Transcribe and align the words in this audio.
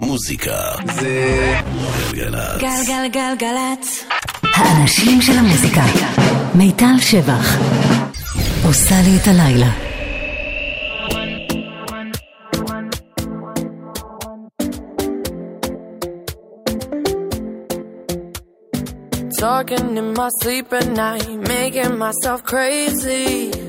מוזיקה 0.00 0.72
זה 1.00 1.54
גלגלצ. 2.12 2.60
גלגלגלגלצ. 2.60 4.04
האנשים 4.42 5.22
של 5.22 5.32
המוזיקה. 5.38 5.82
מיטל 6.54 6.98
שבח. 7.00 7.56
עושה 8.64 8.94
לי 9.04 9.16
את 9.22 9.26
הלילה. 9.28 9.70
Talking 19.40 19.96
in 19.96 20.14
my 20.14 20.28
sleep 20.40 20.72
at 20.72 20.88
night, 20.88 21.28
making 21.52 21.96
myself 21.96 22.42
crazy. 22.42 23.67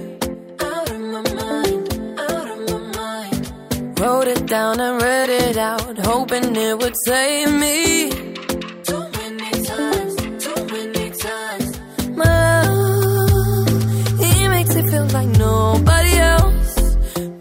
Wrote 3.99 4.27
it 4.27 4.45
down 4.45 4.79
and 4.79 5.01
read 5.01 5.29
it 5.29 5.57
out, 5.57 5.97
hoping 6.05 6.55
it 6.55 6.77
would 6.79 6.95
save 7.05 7.51
me. 7.51 8.09
Too 8.09 9.03
many 9.17 9.51
times, 9.65 10.15
too 10.43 10.65
many 10.71 11.09
times. 11.09 11.79
My 12.15 12.63
love, 12.63 14.19
he 14.21 14.47
makes 14.47 14.73
me 14.73 14.83
feel 14.89 15.05
like 15.07 15.27
nobody 15.37 16.13
else, 16.17 16.75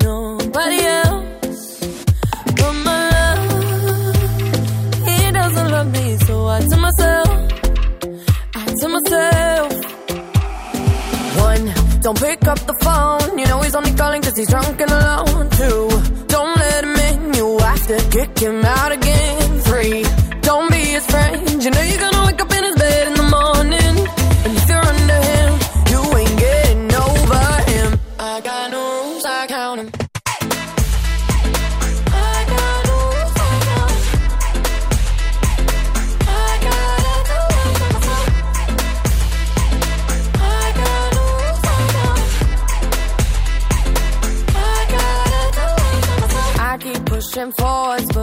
nobody 0.02 0.80
else. 0.80 1.80
But 2.56 2.74
my 2.88 3.08
love, 3.14 4.16
he 5.06 5.30
doesn't 5.30 5.70
love 5.70 5.92
me, 5.92 6.16
so 6.26 6.48
I 6.48 6.60
tell 6.68 6.80
myself 6.80 7.28
I 8.56 8.64
to 8.80 8.88
myself. 8.88 9.72
One, 11.38 12.00
don't 12.00 12.18
pick 12.18 12.48
up 12.48 12.58
the 12.66 12.74
phone. 12.82 13.38
You 13.38 13.46
know 13.46 13.60
he's 13.60 13.76
only 13.76 13.92
calling 13.92 14.22
cause 14.22 14.36
he's 14.36 14.48
drunk 14.48 14.80
and 14.80 14.90
alone. 14.90 15.50
Two, 15.50 15.88
to 17.88 17.96
kick 18.10 18.38
him 18.38 18.62
out 18.66 18.92
again. 18.92 19.60
Three, 19.60 20.04
don't 20.42 20.70
be 20.70 20.76
his 20.76 21.06
friend. 21.06 21.64
You 21.64 21.70
know 21.70 21.80
you're 21.80 21.98
gonna 21.98 22.17
pushing 47.38 47.52
forwards, 47.52 48.17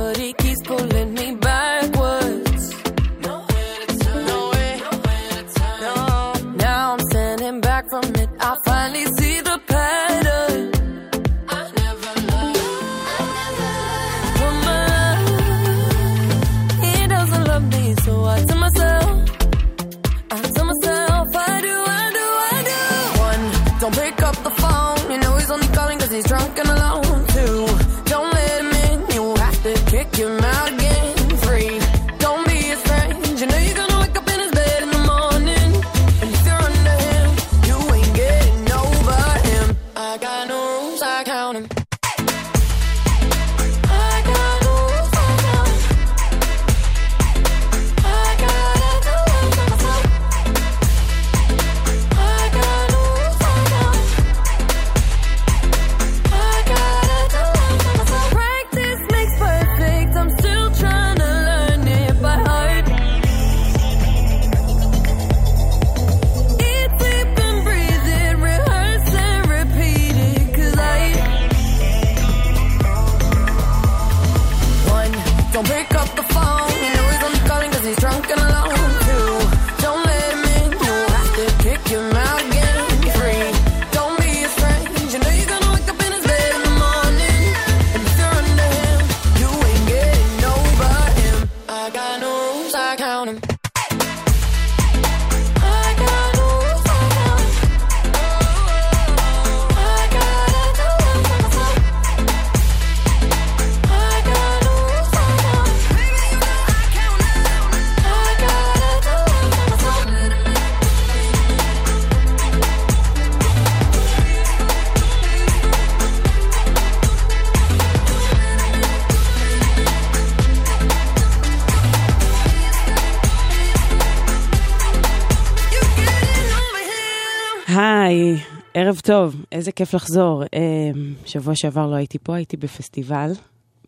היי, 127.76 128.38
ערב 128.74 129.00
טוב, 129.04 129.46
איזה 129.52 129.72
כיף 129.72 129.94
לחזור. 129.94 130.44
אה, 130.44 130.92
שבוע 131.26 131.56
שעבר 131.56 131.88
לא 131.88 131.96
הייתי 131.96 132.20
פה, 132.20 132.36
הייתי 132.36 132.58
בפסטיבל 132.58 133.32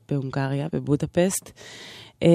בהונגריה, 0.10 0.68
בבודפסט. 0.74 1.52
אה, 2.24 2.30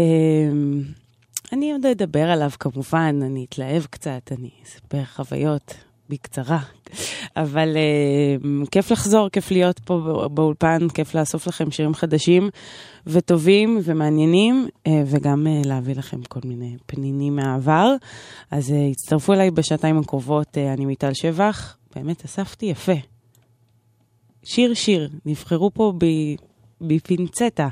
אני 1.52 1.72
עוד 1.72 1.86
אדבר 1.86 2.30
עליו 2.30 2.50
כמובן, 2.60 3.20
אני 3.22 3.46
אתלהב 3.48 3.84
קצת, 3.84 4.32
אני 4.32 4.50
אספר 4.64 5.04
חוויות 5.04 5.74
בקצרה. 6.12 6.58
אבל 7.36 7.76
אה, 7.76 8.36
כיף 8.70 8.90
לחזור, 8.90 9.28
כיף 9.28 9.50
להיות 9.50 9.78
פה 9.78 9.98
בא- 9.98 10.28
באולפן, 10.28 10.88
כיף 10.94 11.14
לאסוף 11.14 11.46
לכם 11.46 11.70
שירים 11.70 11.94
חדשים 11.94 12.50
וטובים 13.06 13.78
ומעניינים, 13.84 14.68
אה, 14.86 15.02
וגם 15.06 15.46
אה, 15.46 15.62
להביא 15.64 15.94
לכם 15.94 16.22
כל 16.22 16.40
מיני 16.44 16.76
פנינים 16.86 17.36
מהעבר. 17.36 17.94
אז 18.50 18.72
אה, 18.72 18.86
הצטרפו 18.90 19.32
אליי 19.32 19.50
בשעתיים 19.50 19.98
הקרובות, 19.98 20.58
אה, 20.58 20.72
אני 20.72 20.86
מיטל 20.86 21.12
שבח, 21.14 21.76
באמת 21.94 22.24
אספתי 22.24 22.66
יפה. 22.66 22.92
שיר 24.44 24.74
שיר, 24.74 25.08
נבחרו 25.26 25.70
פה 25.74 25.92
ב... 25.98 26.04
בפינצטה. 26.80 27.68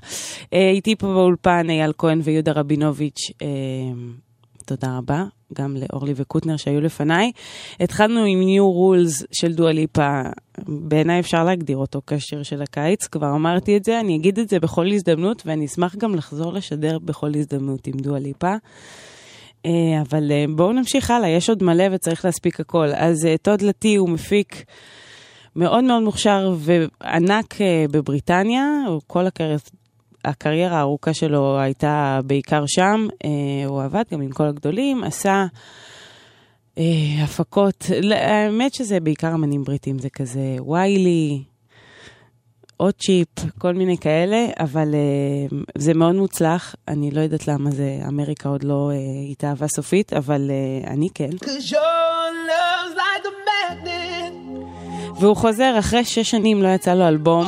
איתי 0.52 0.96
פה 0.96 1.06
באולפן 1.06 1.66
אייל 1.70 1.92
כהן 1.98 2.20
ויהודה 2.24 2.52
רבינוביץ', 2.52 3.30
אה, 3.42 3.46
תודה 4.66 4.98
רבה, 4.98 5.24
גם 5.58 5.76
לאורלי 5.76 6.12
וקוטנר 6.16 6.56
שהיו 6.56 6.80
לפניי. 6.80 7.32
התחלנו 7.80 8.24
עם 8.24 8.40
New 8.40 8.74
Rules 8.76 9.26
של 9.32 9.52
דואליפה, 9.52 10.22
בעיניי 10.68 11.20
אפשר 11.20 11.44
להגדיר 11.44 11.76
אותו 11.76 12.00
כשיר 12.06 12.42
של 12.42 12.62
הקיץ, 12.62 13.06
כבר 13.06 13.34
אמרתי 13.34 13.76
את 13.76 13.84
זה, 13.84 14.00
אני 14.00 14.16
אגיד 14.16 14.38
את 14.38 14.48
זה 14.48 14.60
בכל 14.60 14.86
הזדמנות, 14.86 15.42
ואני 15.46 15.66
אשמח 15.66 15.96
גם 15.96 16.14
לחזור 16.14 16.52
לשדר 16.52 16.98
בכל 16.98 17.30
הזדמנות 17.36 17.86
עם 17.86 17.94
דואליפה. 17.96 18.54
אה, 19.66 19.70
אבל 20.10 20.32
אה, 20.32 20.44
בואו 20.56 20.72
נמשיך 20.72 21.10
הלאה, 21.10 21.28
יש 21.28 21.48
עוד 21.48 21.62
מלא 21.62 21.84
וצריך 21.92 22.24
להספיק 22.24 22.60
הכל. 22.60 22.86
אז 22.94 23.26
אה, 23.26 23.34
טוד 23.42 23.62
לטי 23.62 23.96
הוא 23.96 24.08
מפיק 24.08 24.64
מאוד 25.56 25.84
מאוד 25.84 26.02
מוכשר 26.02 26.54
וענק 26.58 27.60
אה, 27.60 27.84
בבריטניה, 27.90 28.64
כל 29.06 29.26
הקריירה, 29.26 29.56
הקריירה 30.24 30.78
הארוכה 30.78 31.14
שלו 31.14 31.58
הייתה 31.60 32.20
בעיקר 32.24 32.64
שם, 32.66 33.06
אה, 33.24 33.66
הוא 33.66 33.82
עבד 33.82 34.04
גם 34.12 34.20
עם 34.20 34.30
כל 34.30 34.46
הגדולים, 34.46 35.04
עשה 35.04 35.46
אה, 36.78 37.24
הפקות, 37.24 37.84
האמת 38.14 38.74
שזה 38.74 39.00
בעיקר 39.00 39.34
אמנים 39.34 39.64
בריטים, 39.64 39.98
זה 39.98 40.10
כזה 40.10 40.56
ויילי, 40.66 41.42
עוד 42.80 42.94
צ'יפ, 42.94 43.28
כל 43.58 43.74
מיני 43.74 43.98
כאלה, 43.98 44.46
אבל 44.60 44.88
uh, 45.50 45.54
זה 45.78 45.94
מאוד 45.94 46.14
מוצלח. 46.14 46.74
אני 46.88 47.10
לא 47.10 47.20
יודעת 47.20 47.48
למה 47.48 47.70
זה, 47.70 47.98
אמריקה 48.08 48.48
עוד 48.48 48.64
לא 48.64 48.90
uh, 48.90 49.32
התאהבה 49.32 49.68
סופית, 49.68 50.12
אבל 50.12 50.50
uh, 50.50 50.90
אני 50.90 51.08
כן. 51.14 51.30
והוא 55.20 55.36
חוזר, 55.36 55.74
אחרי 55.78 56.04
שש 56.04 56.30
שנים 56.30 56.62
לא 56.62 56.68
יצא 56.68 56.94
לו 56.94 57.08
אלבום. 57.08 57.46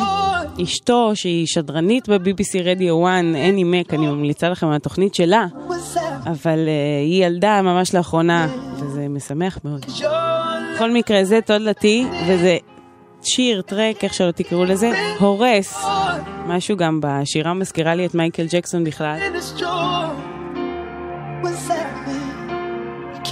אשתו, 0.62 1.10
שהיא 1.14 1.46
שדרנית 1.46 2.08
ב-BBC 2.08 2.62
רדיו 2.64 3.06
1, 3.06 3.12
אני 3.18 3.64
מק, 3.64 3.94
אני 3.94 4.06
ממליצה 4.06 4.48
לכם 4.48 4.68
על 4.68 4.74
התוכנית 4.74 5.14
שלה, 5.14 5.46
אבל 6.26 6.58
uh, 6.66 7.06
היא 7.06 7.24
ילדה 7.26 7.62
ממש 7.62 7.94
לאחרונה, 7.94 8.48
וזה 8.76 9.08
משמח 9.08 9.58
מאוד. 9.64 9.86
בכל 10.74 10.90
מקרה, 10.90 11.24
זה 11.24 11.40
תודלתי, 11.46 12.06
וזה 12.28 12.56
שיר, 13.22 13.62
טרק, 13.62 14.04
איך 14.04 14.14
שלא 14.14 14.30
תקראו 14.30 14.64
לזה, 14.64 14.90
הורס. 15.18 15.84
משהו 16.46 16.76
גם 16.76 17.00
בשירה 17.02 17.54
מזכירה 17.54 17.94
לי 17.94 18.06
את 18.06 18.14
מייקל 18.14 18.46
ג'קסון 18.50 18.84
בכלל. 18.84 19.18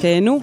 תהנו. 0.01 0.41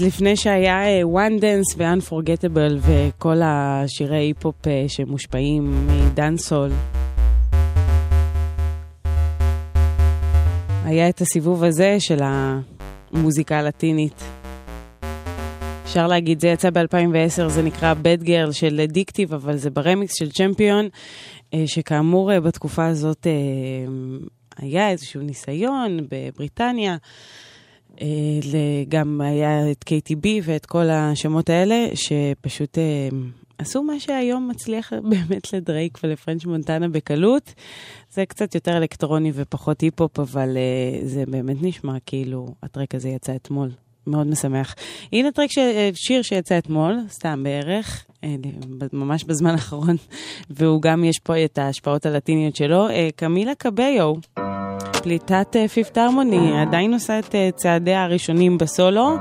אז 0.00 0.06
לפני 0.06 0.36
שהיה 0.36 1.02
uh, 1.02 1.06
One 1.06 1.40
Dance 1.40 1.76
ו-Unforgettable 1.76 2.78
וכל 2.80 3.40
השירי 3.44 4.16
היפ-הופ 4.16 4.66
uh, 4.66 4.68
שמושפעים 4.88 5.86
מדאנסול, 5.86 6.70
היה 10.84 11.08
את 11.08 11.20
הסיבוב 11.20 11.64
הזה 11.64 11.96
של 11.98 12.20
המוזיקה 12.22 13.58
הלטינית. 13.58 14.22
אפשר 15.84 16.06
להגיד, 16.06 16.40
זה 16.40 16.48
יצא 16.48 16.70
ב-2010, 16.70 17.48
זה 17.48 17.62
נקרא 17.62 17.94
Bad 18.02 18.24
Girl 18.24 18.52
של 18.52 18.86
דיקטיב, 18.88 19.34
אבל 19.34 19.56
זה 19.56 19.70
ברמיקס 19.70 20.14
של 20.18 20.30
צ'מפיון, 20.30 20.88
אה, 21.54 21.62
שכאמור 21.66 22.32
אה, 22.32 22.40
בתקופה 22.40 22.86
הזאת 22.86 23.26
אה, 23.26 23.32
היה 24.56 24.90
איזשהו 24.90 25.20
ניסיון 25.20 25.98
בבריטניה. 26.10 26.96
גם 28.88 29.20
היה 29.20 29.70
את 29.70 29.84
KTB 29.88 30.26
ואת 30.42 30.66
כל 30.66 30.90
השמות 30.90 31.50
האלה, 31.50 31.86
שפשוט 31.94 32.78
עשו 33.58 33.82
מה 33.82 34.00
שהיום 34.00 34.48
מצליח 34.48 34.92
באמת 35.10 35.52
לדרייק 35.52 35.98
ולפרנץ' 36.02 36.44
מונטנה 36.44 36.88
בקלות. 36.88 37.54
זה 38.10 38.26
קצת 38.26 38.54
יותר 38.54 38.76
אלקטרוני 38.76 39.32
ופחות 39.34 39.80
היפ-הופ, 39.80 40.20
אבל 40.20 40.56
זה 41.02 41.24
באמת 41.28 41.56
נשמע 41.62 41.96
כאילו 42.06 42.54
הטרק 42.62 42.94
הזה 42.94 43.08
יצא 43.08 43.36
אתמול. 43.36 43.70
מאוד 44.06 44.26
משמח. 44.26 44.74
הנה 45.12 45.32
טרק 45.32 45.50
ש... 45.50 45.58
שיר 45.94 46.22
שיצא 46.22 46.58
אתמול, 46.58 46.98
סתם 47.08 47.42
בערך, 47.42 48.06
אה, 48.24 48.34
ממש 48.92 49.24
בזמן 49.24 49.50
האחרון, 49.56 49.96
והוא 50.50 50.82
גם, 50.82 51.04
יש 51.04 51.18
פה 51.18 51.44
את 51.44 51.58
ההשפעות 51.58 52.06
הלטיניות 52.06 52.56
שלו. 52.56 52.88
אה, 52.88 53.08
קמילה 53.16 53.54
קביו, 53.54 54.14
פליטת 55.02 55.56
Fifth 55.74 55.98
אה, 55.98 56.04
Harmony, 56.04 56.60
עדיין 56.60 56.94
עושה 56.94 57.18
את 57.18 57.34
צעדיה 57.56 58.04
הראשונים 58.04 58.58
בסולו, 58.58 59.16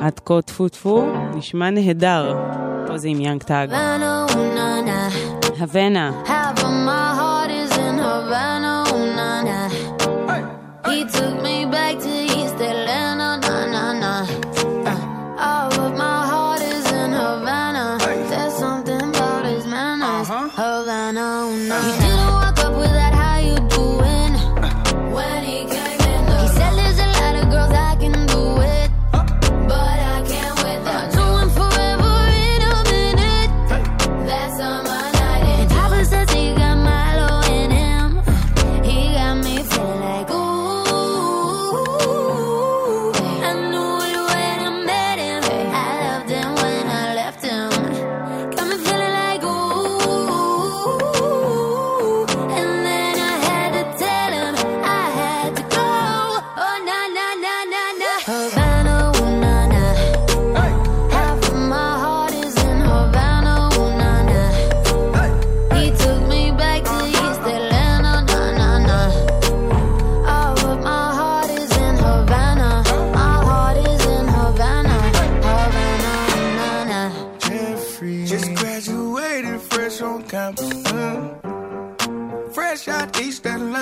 עד 0.00 0.20
כה 0.24 0.42
טפו 0.42 0.68
טפו, 0.68 1.06
נשמע 1.34 1.70
נהדר. 1.70 2.36
פה 2.86 2.98
זה 2.98 3.08
עם 3.08 3.20
Young 3.20 3.42
Thug. 3.42 3.70
Havana. 5.60 6.10
He 10.86 11.04
took 11.16 11.36
me 11.44 11.49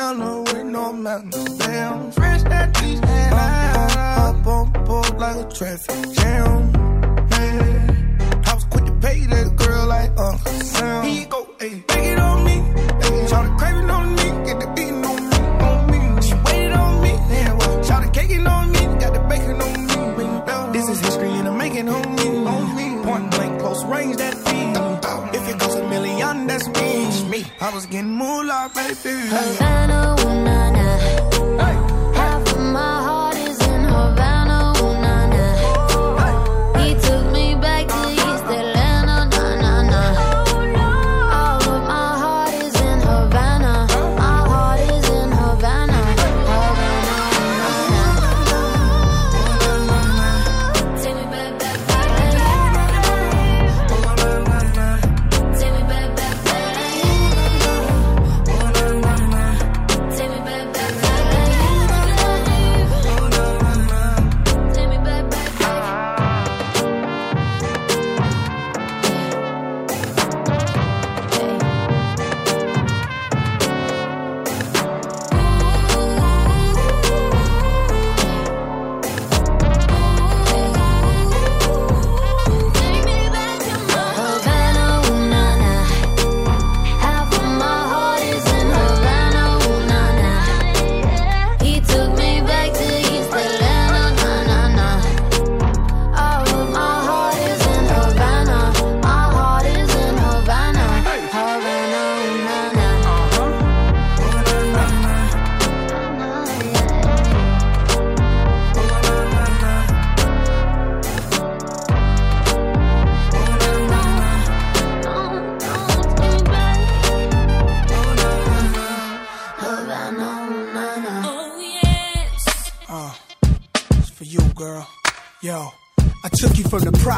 counter 0.08 0.42
with 0.42 0.64
no 0.64 0.92
mountains. 0.92 1.58
Damn, 1.58 2.10
fresh 2.12 2.42
that 2.44 2.74
cheese. 2.76 3.00
Up, 3.02 4.46
up, 4.46 4.76
up, 4.76 4.90
up 4.90 5.18
like 5.18 5.36
a 5.36 5.48
traffic 5.50 6.12
jam. 6.12 6.77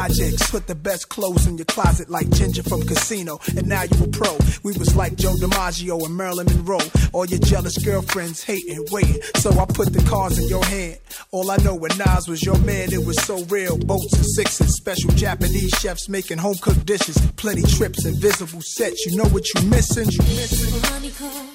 Projects, 0.07 0.49
put 0.49 0.65
the 0.65 0.73
best 0.73 1.09
clothes 1.09 1.45
in 1.45 1.57
your 1.57 1.65
closet 1.65 2.09
like 2.09 2.27
Ginger 2.31 2.63
from 2.63 2.81
Casino, 2.81 3.39
and 3.55 3.67
now 3.67 3.83
you 3.83 4.03
a 4.03 4.07
pro. 4.07 4.35
We 4.63 4.73
was 4.73 4.95
like 4.95 5.15
Joe 5.15 5.35
DiMaggio 5.35 6.05
and 6.05 6.17
Marilyn 6.17 6.47
Monroe. 6.47 6.79
All 7.13 7.25
your 7.25 7.39
jealous 7.39 7.77
girlfriends 7.77 8.43
hating, 8.43 8.83
waiting. 8.89 9.21
So 9.35 9.51
I 9.51 9.65
put 9.65 9.93
the 9.93 10.03
cards 10.09 10.39
in 10.39 10.47
your 10.47 10.65
hand. 10.65 10.97
All 11.31 11.51
I 11.51 11.57
know 11.57 11.75
when 11.75 11.95
Nas 11.97 12.27
was 12.27 12.43
your 12.43 12.57
man, 12.59 12.91
it 12.91 13.05
was 13.05 13.21
so 13.23 13.43
real. 13.45 13.77
Boats 13.77 14.13
and 14.13 14.25
sixes, 14.25 14.75
special 14.75 15.11
Japanese 15.11 15.71
chefs 15.79 16.09
making 16.09 16.39
home 16.39 16.57
cooked 16.61 16.85
dishes, 16.85 17.17
plenty 17.37 17.63
trips, 17.63 18.05
invisible 18.05 18.61
sets. 18.61 19.05
You 19.05 19.17
know 19.17 19.29
what 19.29 19.45
you 19.53 19.69
missing? 19.69 20.09
You 20.09 20.23
missing? 20.35 21.50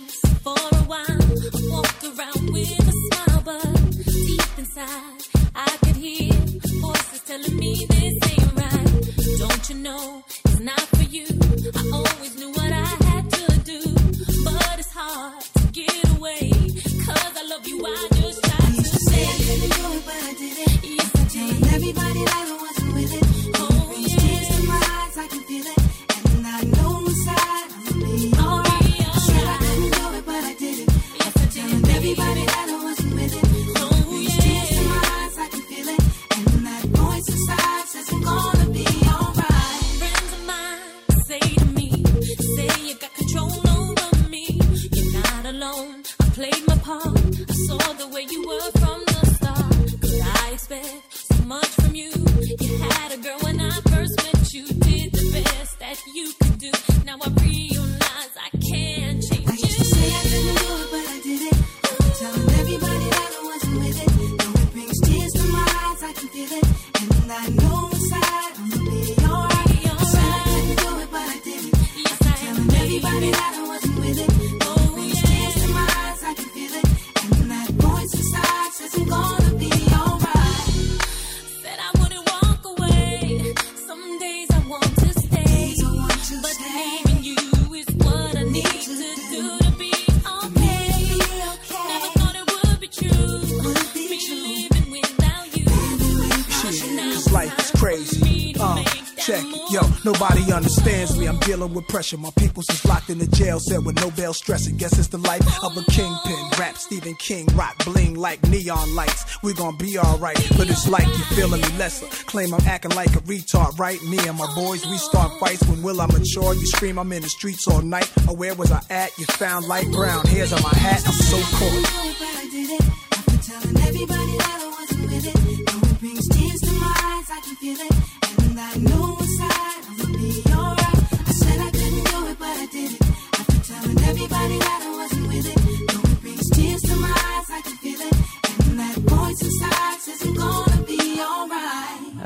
Understands 100.87 101.19
me. 101.19 101.27
I'm 101.27 101.39
dealing 101.41 101.75
with 101.75 101.89
pressure. 101.89 102.17
My 102.17 102.31
people's 102.39 102.69
is 102.71 102.85
locked 102.85 103.11
in 103.11 103.19
the 103.19 103.27
jail 103.27 103.59
cell 103.59 103.83
with 103.83 103.97
no 103.97 104.11
bail 104.11 104.33
stressing. 104.33 104.77
Guess 104.77 104.99
it's 104.99 105.09
the 105.09 105.19
life 105.19 105.43
of 105.63 105.77
a 105.77 105.83
kingpin. 105.91 106.49
Rap 106.59 106.77
Stephen 106.77 107.15
King, 107.17 107.47
rock 107.55 107.85
bling 107.85 108.15
like 108.15 108.43
neon 108.49 108.95
lights. 108.95 109.43
We 109.43 109.55
gon' 109.55 109.77
be 109.77 109.99
alright, 109.99 110.41
but 110.57 110.69
it's 110.69 110.89
like 110.89 111.07
you 111.07 111.25
feeling 111.37 111.61
me 111.61 111.69
lesser. 111.79 112.07
Claim 112.27 112.55
I'm 112.55 112.61
acting 112.67 112.93
like 112.93 113.11
a 113.11 113.21
retard, 113.21 113.79
right? 113.79 114.01
Me 114.05 114.19
and 114.27 114.39
my 114.39 114.53
boys, 114.55 114.87
we 114.87 114.97
start 114.99 115.33
fights. 115.41 115.67
When 115.67 115.83
will 115.83 116.01
I 116.01 116.07
mature? 116.07 116.55
You 116.55 116.67
scream, 116.67 116.99
I'm 116.99 117.13
in 117.13 117.23
the 117.23 117.29
streets 117.29 117.67
all 117.69 117.83
night. 117.83 118.11
Or 118.29 118.37
where 118.37 118.55
was 118.55 118.71
I 118.71 118.83
at? 118.91 119.17
You 119.19 119.27
found 119.27 119.67
light 119.67 119.91
brown 119.91 120.25
hairs 120.27 120.53
on 120.53 120.63
my 120.63 120.75
hat. 120.75 121.03
I'm 121.07 121.13
so 121.13 121.39
cold. 121.57 121.87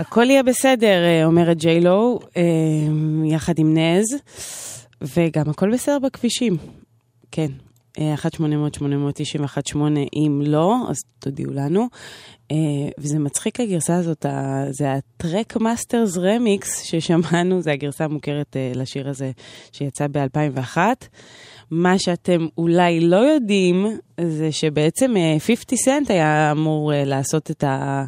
הכל 0.00 0.30
יהיה 0.30 0.42
בסדר, 0.42 1.04
אה, 1.04 1.24
אומרת 1.24 1.56
ג'יי-לו, 1.56 2.18
אה, 2.36 2.42
יחד 3.24 3.58
עם 3.58 3.76
Nas, 3.78 4.04
וגם 5.02 5.50
הכל 5.50 5.72
בסדר 5.72 5.98
בכבישים. 5.98 6.56
כן, 7.30 7.48
אה, 7.98 8.14
1-800-891-8, 8.14 9.76
אם 10.14 10.42
לא, 10.44 10.74
אז 10.88 10.96
תודיעו 11.18 11.52
לנו. 11.52 11.88
אה, 12.50 12.56
וזה 12.98 13.18
מצחיק 13.18 13.60
הגרסה 13.60 13.96
הזאת, 13.96 14.26
זה 14.70 14.92
ה 14.92 15.56
Trackmasters 15.56 16.16
Remix 16.16 16.82
ששמענו, 16.82 17.62
זה 17.62 17.72
הגרסה 17.72 18.04
המוכרת 18.04 18.56
אה, 18.56 18.72
לשיר 18.74 19.08
הזה 19.08 19.30
שיצא 19.72 20.06
ב-2001. 20.12 20.76
מה 21.70 21.98
שאתם 21.98 22.46
אולי 22.58 23.00
לא 23.00 23.16
יודעים, 23.16 23.86
זה 24.20 24.52
שבעצם 24.52 25.16
אה, 25.16 25.36
50 25.38 25.78
Cent 25.78 26.10
היה 26.10 26.52
אמור 26.52 26.92
אה, 26.92 27.04
לעשות 27.04 27.50
את 27.50 27.64
ה... 27.64 28.04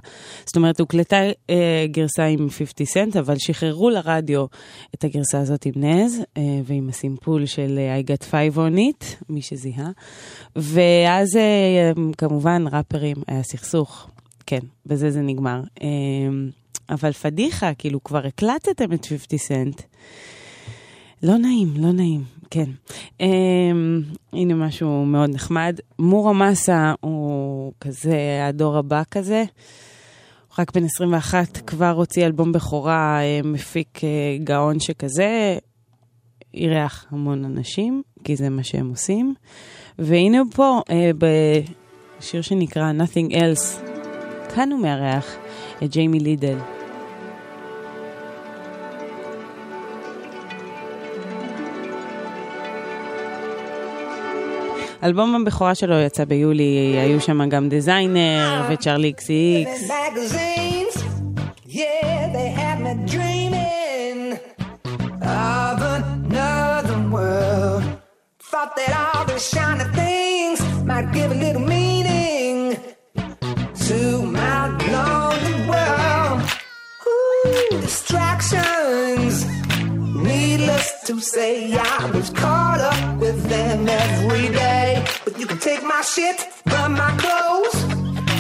זאת 0.46 0.56
אומרת, 0.56 0.80
הוקלטה 0.80 1.16
אה, 1.50 1.86
גרסה 1.86 2.24
עם 2.24 2.50
50 2.50 2.86
סנט, 2.86 3.16
אבל 3.16 3.34
שחררו 3.38 3.90
לרדיו 3.90 4.46
את 4.94 5.04
הגרסה 5.04 5.40
הזאת 5.40 5.66
עם 5.66 5.72
נז, 5.76 6.20
אה, 6.36 6.60
ועם 6.64 6.88
הסימפול 6.88 7.46
של 7.46 7.78
אה, 7.78 8.00
I 8.00 8.02
got 8.02 8.24
five 8.30 8.56
on 8.56 8.78
it, 8.78 9.24
מי 9.28 9.42
שזיהה. 9.42 9.90
ואז 10.56 11.36
אה, 11.36 11.92
כמובן, 12.18 12.64
ראפרים, 12.72 13.16
היה 13.26 13.42
סכסוך. 13.42 14.08
כן, 14.46 14.60
בזה 14.86 15.10
זה 15.10 15.20
נגמר. 15.20 15.60
אה, 15.82 15.88
אבל 16.90 17.12
פדיחה, 17.12 17.74
כאילו, 17.74 18.04
כבר 18.04 18.26
הקלטתם 18.26 18.92
את 18.92 19.06
50 19.06 19.38
סנט. 19.38 19.82
לא 21.22 21.36
נעים, 21.36 21.74
לא 21.76 21.92
נעים, 21.92 22.24
כן. 22.54 22.70
Um, 23.22 23.24
הנה 24.32 24.54
משהו 24.54 25.04
מאוד 25.04 25.30
נחמד. 25.30 25.80
מורה 25.98 26.32
מסה 26.32 26.94
הוא 27.00 27.72
כזה 27.80 28.46
הדור 28.48 28.76
הבא 28.76 29.02
כזה. 29.10 29.44
הוא 30.48 30.54
רק 30.58 30.74
בן 30.74 30.84
21, 30.84 31.56
כבר 31.56 31.90
הוציא 31.90 32.26
אלבום 32.26 32.52
בכורה, 32.52 33.20
אה, 33.20 33.40
מפיק 33.44 34.00
אה, 34.04 34.08
גאון 34.44 34.80
שכזה. 34.80 35.58
אירח 36.54 37.06
המון 37.10 37.44
אנשים, 37.44 38.02
כי 38.24 38.36
זה 38.36 38.48
מה 38.48 38.64
שהם 38.64 38.90
עושים. 38.90 39.34
והנה 39.98 40.38
הוא 40.38 40.48
פה, 40.54 40.80
אה, 40.90 41.10
בשיר 42.18 42.42
שנקרא 42.42 42.92
Nothing 42.92 43.32
Else. 43.32 43.90
כאן 44.54 44.72
הוא 44.72 44.80
מארח 44.80 45.36
את 45.82 45.90
ג'יימי 45.90 46.20
לידל. 46.20 46.58
אלבום 55.04 55.34
הבכורה 55.34 55.74
שלו 55.74 56.00
יצא 56.00 56.24
ביולי, 56.24 56.96
היו 56.98 57.20
שם 57.20 57.48
גם 57.48 57.68
דיזיינר 57.68 58.62
וצ'רלי 58.70 59.10
אקסי 59.10 59.64
איקס. 59.66 59.90
magazines. 59.90 60.94
Yeah, 61.66 62.30
they 62.36 62.48
had 62.60 62.76
me 62.84 62.92
dreaming 63.14 64.20
of 65.22 65.76
another 65.98 66.98
world. 67.16 67.84
Thought 68.50 68.72
that 68.78 68.92
all 69.02 69.24
the 69.32 69.38
shiny 69.50 69.86
things 70.00 70.58
might 70.90 71.08
give 71.16 71.30
a 71.36 71.38
little 71.44 71.66
meaning 71.76 72.56
to 73.86 74.00
my 74.38 74.58
lonely 74.94 75.56
world. 75.70 76.40
Ooh, 77.08 77.80
distractions. 77.86 79.34
Needless 80.28 80.88
to 81.04 81.20
say, 81.20 81.74
I 81.74 82.10
was 82.12 82.30
caught 82.30 82.80
up 82.80 83.18
with 83.18 83.42
them 83.48 83.88
every 83.88 84.48
day. 84.48 85.04
But 85.24 85.38
you 85.38 85.46
can 85.46 85.58
take 85.58 85.82
my 85.82 86.00
shit, 86.02 86.46
burn 86.64 86.92
my 86.92 87.10
clothes. 87.18 87.74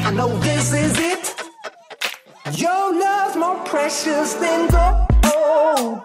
I 0.06 0.12
know 0.12 0.28
this 0.38 0.72
is 0.72 0.96
it. 0.98 1.34
Your 2.52 2.94
love's 2.94 3.36
more 3.36 3.56
precious 3.64 4.34
than 4.34 4.68
gold. 4.70 6.02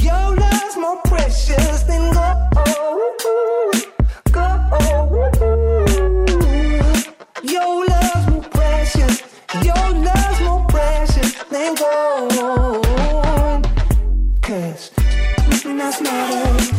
Your 0.00 0.36
love's 0.36 0.76
more 0.78 1.00
precious 1.04 1.82
than 1.82 2.12
gold. 2.14 2.36
Gold. 4.32 4.76
Your 7.42 7.86
love's 7.86 8.26
more 8.30 8.48
precious. 8.50 9.22
Your 9.62 9.88
love's 10.08 10.40
more 10.40 10.64
precious 10.68 11.34
than 11.50 11.74
gold. 11.74 12.75
last 15.86 16.02
matters. 16.02 16.75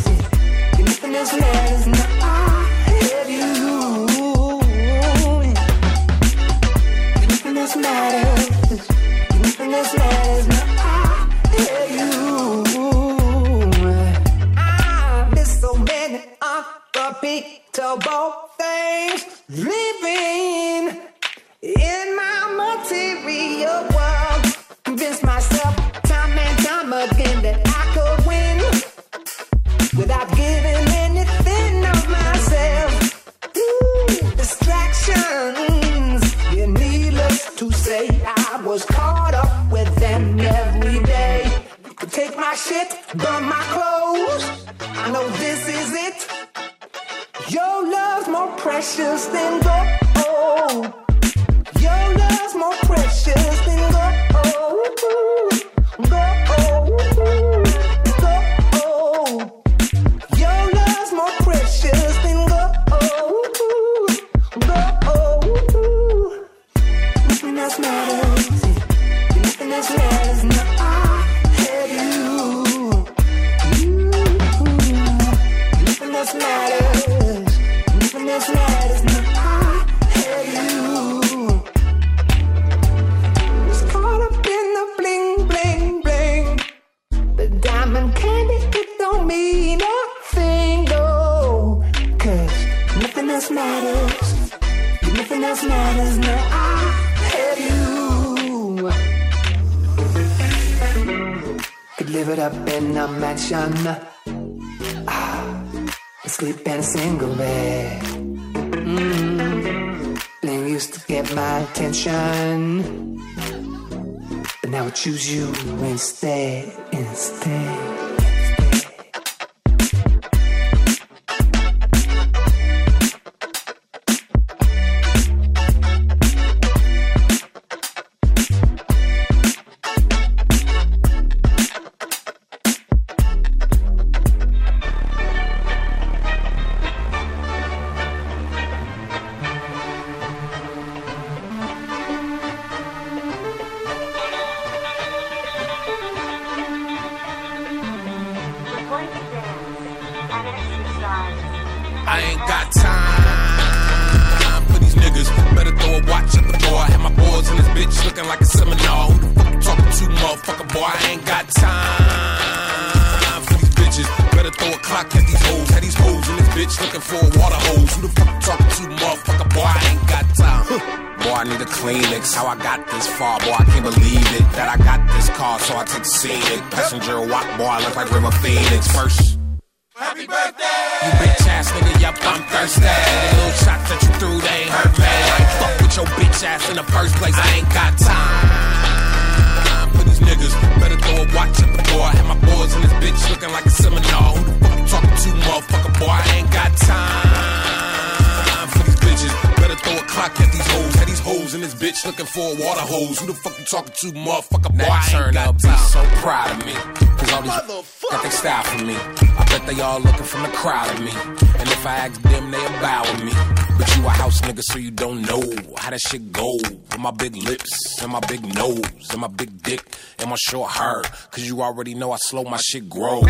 I 211.88 211.96
ask 212.08 212.22
them, 212.22 212.52
they 212.52 212.58
with 212.60 213.24
me. 213.24 213.32
But 213.78 213.96
you 213.96 214.06
a 214.06 214.10
house 214.10 214.42
nigga, 214.42 214.62
so 214.62 214.78
you 214.78 214.92
don't 214.92 215.22
know 215.22 215.42
how 215.78 215.90
that 215.92 216.02
shit 216.02 216.34
go. 216.34 216.58
With 216.58 217.00
my 217.00 217.12
big 217.12 217.36
lips, 217.38 218.02
and 218.02 218.12
my 218.12 218.20
big 218.22 218.44
nose, 218.56 219.10
and 219.12 219.22
my 219.22 219.28
big 219.28 219.64
dick, 219.64 219.82
and 220.20 220.30
my 220.30 220.36
short 220.38 220.72
hair. 220.72 221.02
Cause 221.32 221.48
you 221.48 221.62
already 221.62 221.94
know 221.94 222.12
I 222.12 222.18
slow 222.18 222.44
my 222.44 222.58
shit 222.58 222.90
grow. 222.90 223.22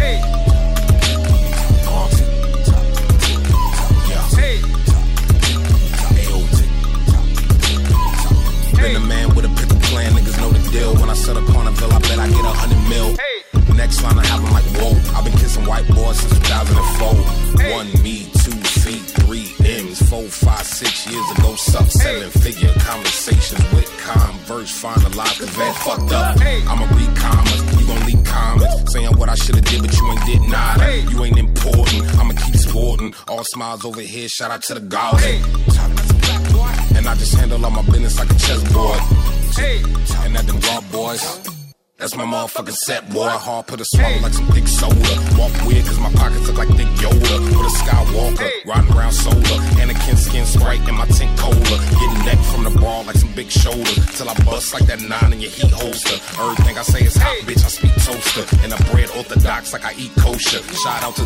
Been 8.71 8.95
a 8.95 8.99
man 8.99 9.35
with 9.35 9.45
a 9.45 9.49
pickle 9.59 9.79
plan, 9.89 10.13
niggas 10.13 10.39
know 10.39 10.49
the 10.49 10.71
deal. 10.71 10.95
When 10.95 11.09
I 11.09 11.13
set 11.13 11.37
a 11.37 11.41
carnival, 11.41 11.91
I 11.91 11.99
bet 11.99 12.19
I 12.19 12.27
get 12.27 12.45
a 12.45 12.49
hundred 12.49 12.89
mil. 12.89 13.17
Next 13.77 14.01
line 14.01 14.17
I 14.17 14.25
have, 14.25 14.43
I'm 14.43 14.51
like, 14.51 14.65
whoa. 14.81 14.97
I've 15.15 15.23
been 15.23 15.37
kissing 15.37 15.65
white 15.65 15.87
boys 15.87 16.19
since 16.19 16.33
2004. 16.49 17.71
One 17.77 17.87
me, 18.01 18.25
two 18.41 18.57
feet, 18.81 19.05
three 19.21 19.53
M's, 19.63 20.01
four, 20.09 20.23
five, 20.23 20.65
six 20.65 21.05
years 21.05 21.23
ago. 21.37 21.55
Sub 21.55 21.85
seven 21.85 22.29
figure 22.41 22.73
conversations 22.79 23.61
with 23.71 23.87
Converse, 24.01 24.81
finalized, 24.81 25.39
cause 25.39 25.55
that 25.57 25.75
fucked 25.85 26.11
up. 26.11 26.39
Hey. 26.39 26.63
I'ma 26.65 26.85
read 26.95 27.15
comments, 27.15 27.79
you 27.79 27.85
gon' 27.85 28.05
leave 28.07 28.23
comments. 28.25 28.93
Saying 28.93 29.15
what 29.17 29.29
I 29.29 29.35
should've 29.35 29.63
did, 29.65 29.81
but 29.81 29.93
you 29.95 30.11
ain't 30.11 30.25
did 30.25 30.41
nada. 30.49 31.01
You 31.11 31.23
ain't 31.25 31.37
important, 31.37 32.03
I'ma 32.17 32.33
keep 32.33 32.55
sporting. 32.55 33.13
All 33.27 33.43
smiles 33.43 33.85
over 33.85 34.01
here, 34.01 34.27
shout 34.27 34.49
out 34.49 34.63
to 34.63 34.73
the 34.73 34.79
gods. 34.79 35.23
And 36.95 37.07
I 37.07 37.15
just 37.15 37.35
handle 37.35 37.63
all 37.63 37.71
my 37.71 37.83
business 37.83 38.17
like 38.17 38.31
a 38.31 38.39
chessboard. 38.39 38.99
And 40.25 40.35
at 40.35 40.47
them 40.47 40.59
raw 40.61 40.81
boys. 40.91 41.56
That's 41.97 42.15
my 42.15 42.25
motherfucking 42.25 42.75
set, 42.75 43.09
boy. 43.09 43.27
Hard 43.27 43.65
put 43.65 43.81
a 43.81 43.85
swallow 43.85 44.19
like 44.21 44.33
some 44.33 44.45
thick 44.53 44.67
soda. 44.67 45.17
Walk 45.33 45.51
weird 45.65 45.83
cause 45.83 45.99
my 45.99 46.11
pockets 46.13 46.45
look 46.47 46.57
like 46.57 46.69
thick 46.77 46.85
Yoda. 47.01 47.39
With 47.41 47.65
a 47.65 47.73
Skywalker, 47.73 48.65
riding 48.67 48.95
around 48.95 49.13
solar. 49.13 49.57
Anakin 49.81 50.15
skin 50.15 50.45
sprite 50.45 50.87
in 50.87 50.93
my 50.93 51.07
tint 51.07 51.35
cola. 51.39 51.57
Getting 51.97 52.23
neck 52.23 52.37
from 52.53 52.65
the 52.65 52.79
ball 52.79 53.03
like 53.05 53.15
some 53.15 53.33
big 53.33 53.49
shoulder. 53.49 53.89
Till 54.13 54.29
I 54.29 54.35
bust 54.45 54.75
like 54.75 54.85
that 54.85 55.01
nine 55.01 55.33
in 55.33 55.41
your 55.41 55.49
heat 55.49 55.71
holster. 55.71 56.21
Everything 56.39 56.77
I 56.77 56.83
say 56.83 57.01
is 57.03 57.15
hot, 57.15 57.35
bitch. 57.49 57.65
I 57.65 57.69
speak 57.73 57.93
toaster. 58.05 58.45
And 58.61 58.75
I 58.75 58.77
bread 58.91 59.09
orthodox 59.17 59.73
like 59.73 59.83
I 59.83 59.93
eat 59.97 60.13
kosher. 60.17 60.61
Shout 60.77 61.01
out 61.01 61.15
to 61.15 61.25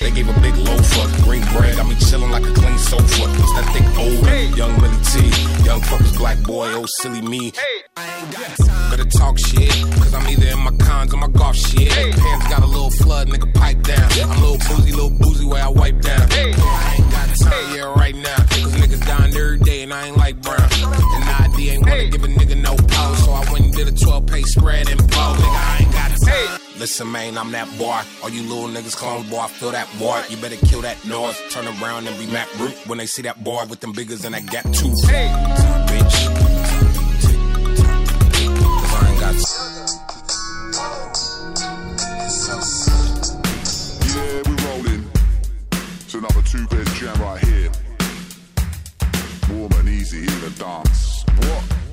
they 0.00 0.10
gave 0.10 0.28
a 0.28 0.40
big 0.40 0.56
loafer. 0.56 1.22
Green 1.22 1.42
bread 1.52 1.76
got 1.76 1.88
me 1.88 1.94
chilling 1.96 2.30
like 2.30 2.44
a 2.44 2.52
clean 2.52 2.78
sofa. 2.78 3.04
It's 3.04 3.52
that 3.54 3.68
thick 3.72 3.86
old 3.98 4.56
young 4.56 4.80
Millie 4.80 5.04
T. 5.04 5.64
Young 5.64 5.80
fuckers, 5.80 6.16
black 6.16 6.42
boy, 6.42 6.68
oh 6.72 6.86
silly 7.00 7.22
me. 7.22 7.50
Hey. 7.50 7.82
I 7.96 8.18
ain't 8.18 8.32
got 8.32 8.56
time. 8.66 8.90
Better 8.90 9.04
talk 9.04 9.38
shit, 9.38 9.70
cause 10.00 10.14
I'm 10.14 10.26
either 10.28 10.48
in 10.48 10.60
my 10.60 10.72
cons 10.78 11.14
or 11.14 11.16
my 11.16 11.28
golf 11.28 11.56
shit. 11.56 11.92
Hey. 11.92 12.12
Pants 12.12 12.48
got 12.48 12.62
a 12.62 12.66
little 12.66 12.90
flood, 12.90 13.28
nigga, 13.28 13.52
pipe 13.54 13.82
down. 13.82 14.10
I'm 14.12 14.30
a 14.30 14.40
little 14.40 14.58
boozy, 14.58 14.92
little 14.92 15.10
boozy 15.10 15.46
where 15.46 15.62
I 15.62 15.68
wipe 15.68 16.00
down. 16.00 16.30
hey 16.30 16.52
I 16.56 16.94
ain't 16.98 17.10
got 17.10 17.28
time, 17.40 17.76
yeah, 17.76 17.92
right 17.94 18.14
now. 18.14 18.36
Cause 18.36 18.74
niggas 18.76 19.06
dying 19.06 19.34
every 19.34 19.58
day 19.58 19.82
and 19.82 19.92
I 19.92 20.08
ain't 20.08 20.16
like 20.16 20.40
brown. 20.42 20.68
And 20.72 21.24
ID 21.24 21.70
ain't 21.70 21.82
wanna 21.86 22.08
give 22.08 22.24
a 22.24 22.28
nigga 22.28 22.56
no 22.60 22.76
pause. 22.76 23.24
So 23.24 23.32
I 23.32 23.50
went 23.52 23.64
and 23.64 23.74
did 23.74 23.88
a 23.88 23.92
12 23.92 24.26
page 24.26 24.46
spread 24.46 24.88
and 24.88 24.98
blow. 25.08 25.34
Nigga, 25.34 25.48
I 25.48 25.78
ain't 25.80 25.91
got 26.24 26.48
time. 26.48 26.60
Listen, 26.78 27.12
man, 27.12 27.38
I'm 27.38 27.52
that 27.52 27.68
boy. 27.78 28.00
All 28.22 28.30
you 28.30 28.42
little 28.42 28.68
niggas 28.68 28.96
clones, 28.96 29.28
boy, 29.28 29.38
I 29.40 29.48
feel 29.48 29.70
that 29.70 29.88
boy. 29.98 30.22
You 30.28 30.36
better 30.38 30.56
kill 30.66 30.82
that 30.82 31.04
noise. 31.04 31.40
Turn 31.50 31.66
around 31.66 32.06
and 32.06 32.18
be 32.18 32.26
Mac 32.26 32.48
Root 32.58 32.74
when 32.86 32.98
they 32.98 33.06
see 33.06 33.22
that 33.22 33.42
boy 33.44 33.64
with 33.68 33.80
them 33.80 33.92
biggers 33.92 34.24
and 34.24 34.34
that 34.34 34.46
gap 34.46 34.64
tooth. 34.72 35.08
Hey, 35.08 35.30
bitch. 35.86 36.26
Cause 38.58 38.94
I 38.94 39.10
ain't 39.10 39.20
got 39.20 39.34
Yeah, 44.16 44.42
we're 44.46 44.60
rolling. 44.68 45.10
It's 46.00 46.14
another 46.14 46.42
two 46.42 46.66
bed 46.68 46.86
jam 46.94 47.20
right 47.20 47.44
here. 47.44 47.70
Warm 49.50 49.72
and 49.72 49.88
easy 49.88 50.20
in 50.20 50.40
the 50.40 50.50
dance. 50.58 51.24
What? 51.38 51.91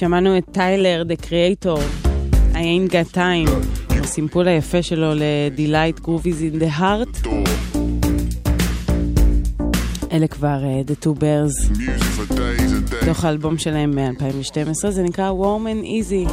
שמענו 0.00 0.38
את 0.38 0.44
טיילר, 0.52 1.02
The 1.08 1.26
Creator, 1.26 1.78
I 2.52 2.56
ain't 2.56 2.90
got 2.90 3.14
time, 3.14 3.50
הסימפול 3.90 4.48
היפה 4.48 4.82
שלו 4.82 5.14
ל-Delight 5.14 6.00
Groovies 6.00 6.54
in 6.54 6.62
the 6.62 6.80
Heart. 6.80 7.28
אלה 10.12 10.26
כבר 10.28 10.58
uh, 10.62 10.90
The 10.90 11.04
Two 11.04 11.20
Bears. 11.20 11.82
מתוך 13.02 13.24
האלבום 13.24 13.58
שלהם 13.58 13.90
מ-2012, 13.90 14.90
זה 14.90 15.02
נקרא 15.02 15.32
Warm 15.32 15.64
and 15.64 15.84
Easy. 15.84 16.32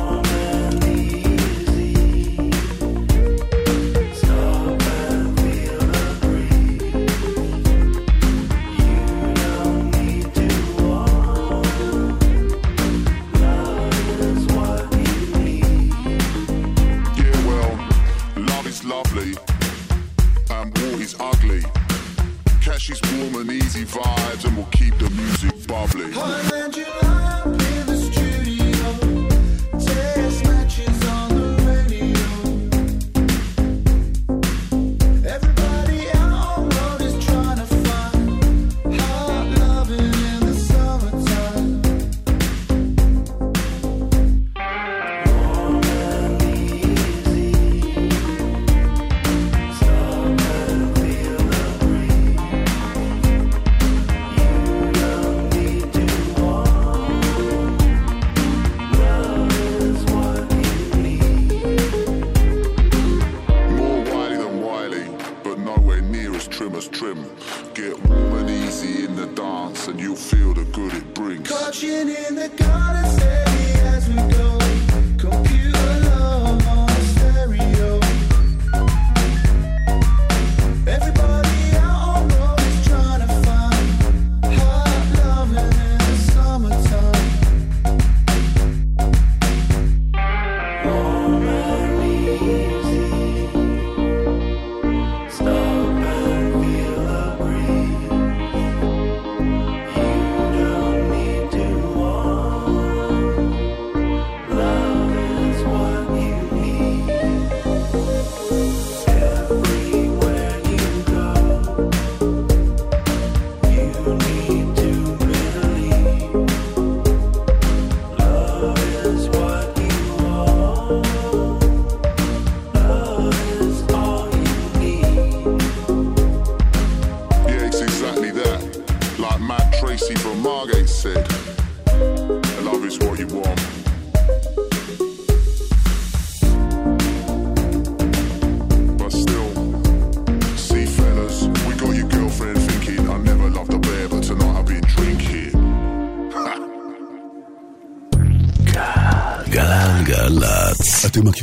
Fortune 71.78 72.10
in 72.10 72.34
the 72.34 72.50
car. 72.58 72.87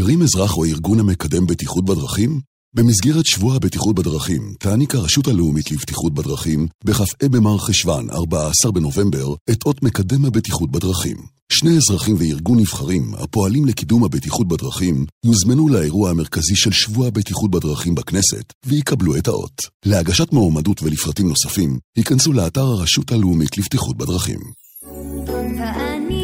מכירים 0.05 0.23
אזרח 0.23 0.57
או 0.57 0.65
ארגון 0.65 1.01
המקדם 1.01 1.47
בטיחות 1.47 1.85
בדרכים? 1.85 2.41
במסגרת 2.75 3.27
שבוע 3.27 3.57
הבטיחות 3.57 3.97
בדרכים 3.97 4.55
תעניק 4.59 4.95
הרשות 4.95 5.29
הלאומית 5.29 5.71
לבטיחות 5.71 6.15
בדרכים 6.15 6.67
בכ"ה 6.85 7.29
במרחשוון, 7.29 8.11
14 8.11 8.73
בנובמבר, 8.73 9.35
את 9.51 9.67
אות 9.67 9.83
מקדם 9.83 10.25
הבטיחות 10.25 10.71
בדרכים. 10.71 11.17
שני 11.53 11.77
אזרחים 11.77 12.17
וארגון 12.19 12.59
נבחרים 12.59 13.15
הפועלים 13.15 13.65
לקידום 13.65 14.05
הבטיחות 14.05 14.49
בדרכים 14.49 15.07
יוזמנו 15.25 15.69
לאירוע 15.69 16.11
המרכזי 16.11 16.57
של 16.57 16.73
שבוע 16.73 17.07
הבטיחות 17.07 17.51
בדרכים 17.51 17.95
בכנסת 17.95 18.53
ויקבלו 18.67 19.17
את 19.17 19.29
האות. 19.29 19.63
להגשת 19.87 20.33
מועמדות 20.33 20.83
ולפרטים 20.83 21.29
נוספים, 21.29 21.79
היכנסו 21.97 22.33
לאתר 22.33 22.67
הרשות 22.67 23.13
הלאומית 23.13 23.59
לבטיחות 23.59 23.97
בדרכים. 23.97 24.41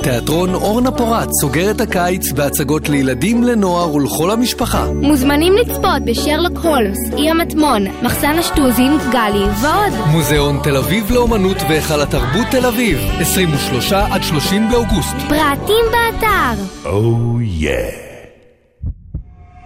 תיאטרון 0.02 0.54
אורנה 0.54 0.90
פורת 0.90 1.28
סוגר 1.40 1.70
את 1.70 1.80
הקיץ 1.80 2.32
בהצגות 2.32 2.88
לילדים, 2.88 3.42
לנוער 3.42 3.94
ולכל 3.94 4.30
המשפחה. 4.30 4.86
מוזמנים 4.92 5.52
לצפות 5.56 6.02
בשרלוק 6.04 6.58
הולמס, 6.58 6.98
אי 7.16 7.30
המטמון, 7.30 7.84
מחסן 8.02 8.38
אשטוזים, 8.38 8.98
גלי 9.12 9.44
ועוד. 9.62 9.92
מוזיאון 10.12 10.60
תל 10.62 10.76
אביב 10.76 11.10
לאומנות 11.10 11.56
והיכל 11.68 12.00
התרבות 12.00 12.46
תל 12.50 12.66
אביב, 12.66 12.98
23 13.20 13.92
עד 13.92 14.22
30 14.22 14.68
באוגוסט. 14.70 15.14
פרטים 15.28 15.84
באתר. 15.92 16.62
או 16.84 17.40
יא. 17.40 17.70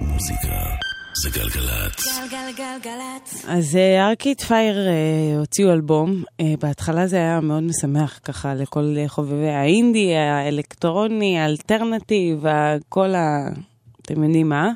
מוזיקה 0.01 0.84
זה 1.23 1.31
גלגלצ. 1.31 2.19
גלגלגלגלצ. 2.31 3.45
אז 3.49 3.77
אה, 3.77 4.09
ארקיד 4.09 4.41
פייר 4.41 4.89
אה, 4.89 5.39
הוציאו 5.39 5.73
אלבום, 5.73 6.23
אה, 6.41 6.55
בהתחלה 6.61 7.07
זה 7.07 7.17
היה 7.17 7.41
מאוד 7.41 7.63
משמח 7.63 8.21
ככה 8.25 8.55
לכל 8.55 8.95
אה, 8.99 9.09
חובבי 9.09 9.49
האינדי, 9.49 10.15
האלקטרוני, 10.15 11.39
האלטרנטיב, 11.39 12.45
כל 12.89 13.15
ה... 13.15 13.49
אתם 14.03 14.25
יודעים 14.25 14.49
מה. 14.49 14.73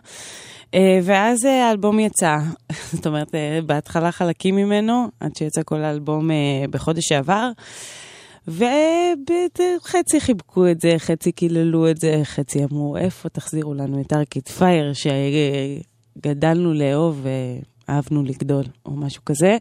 אה, 0.74 1.00
ואז 1.02 1.46
אה, 1.46 1.68
האלבום 1.68 1.98
יצא, 1.98 2.36
זאת 2.92 3.06
אומרת, 3.06 3.34
אה, 3.34 3.60
בהתחלה 3.66 4.12
חלקים 4.12 4.56
ממנו, 4.56 5.08
עד 5.20 5.36
שיצא 5.36 5.62
כל 5.64 5.82
האלבום 5.84 6.30
אה, 6.30 6.36
בחודש 6.70 7.08
שעבר. 7.08 7.50
וחצי 8.48 10.20
חיבקו 10.20 10.70
את 10.70 10.80
זה, 10.80 10.94
חצי 10.98 11.32
קיללו 11.32 11.90
את 11.90 12.00
זה, 12.00 12.20
חצי 12.24 12.64
אמרו, 12.64 12.96
איפה 12.96 13.28
תחזירו 13.28 13.74
לנו 13.74 14.00
את 14.00 14.12
ארקיד 14.12 14.48
פייר, 14.48 14.92
שגדלנו 16.18 16.74
לאהוב 16.74 17.26
ואהבנו 17.88 18.22
לגדול, 18.22 18.64
או 18.86 18.90
משהו 18.90 19.24
כזה. 19.24 19.56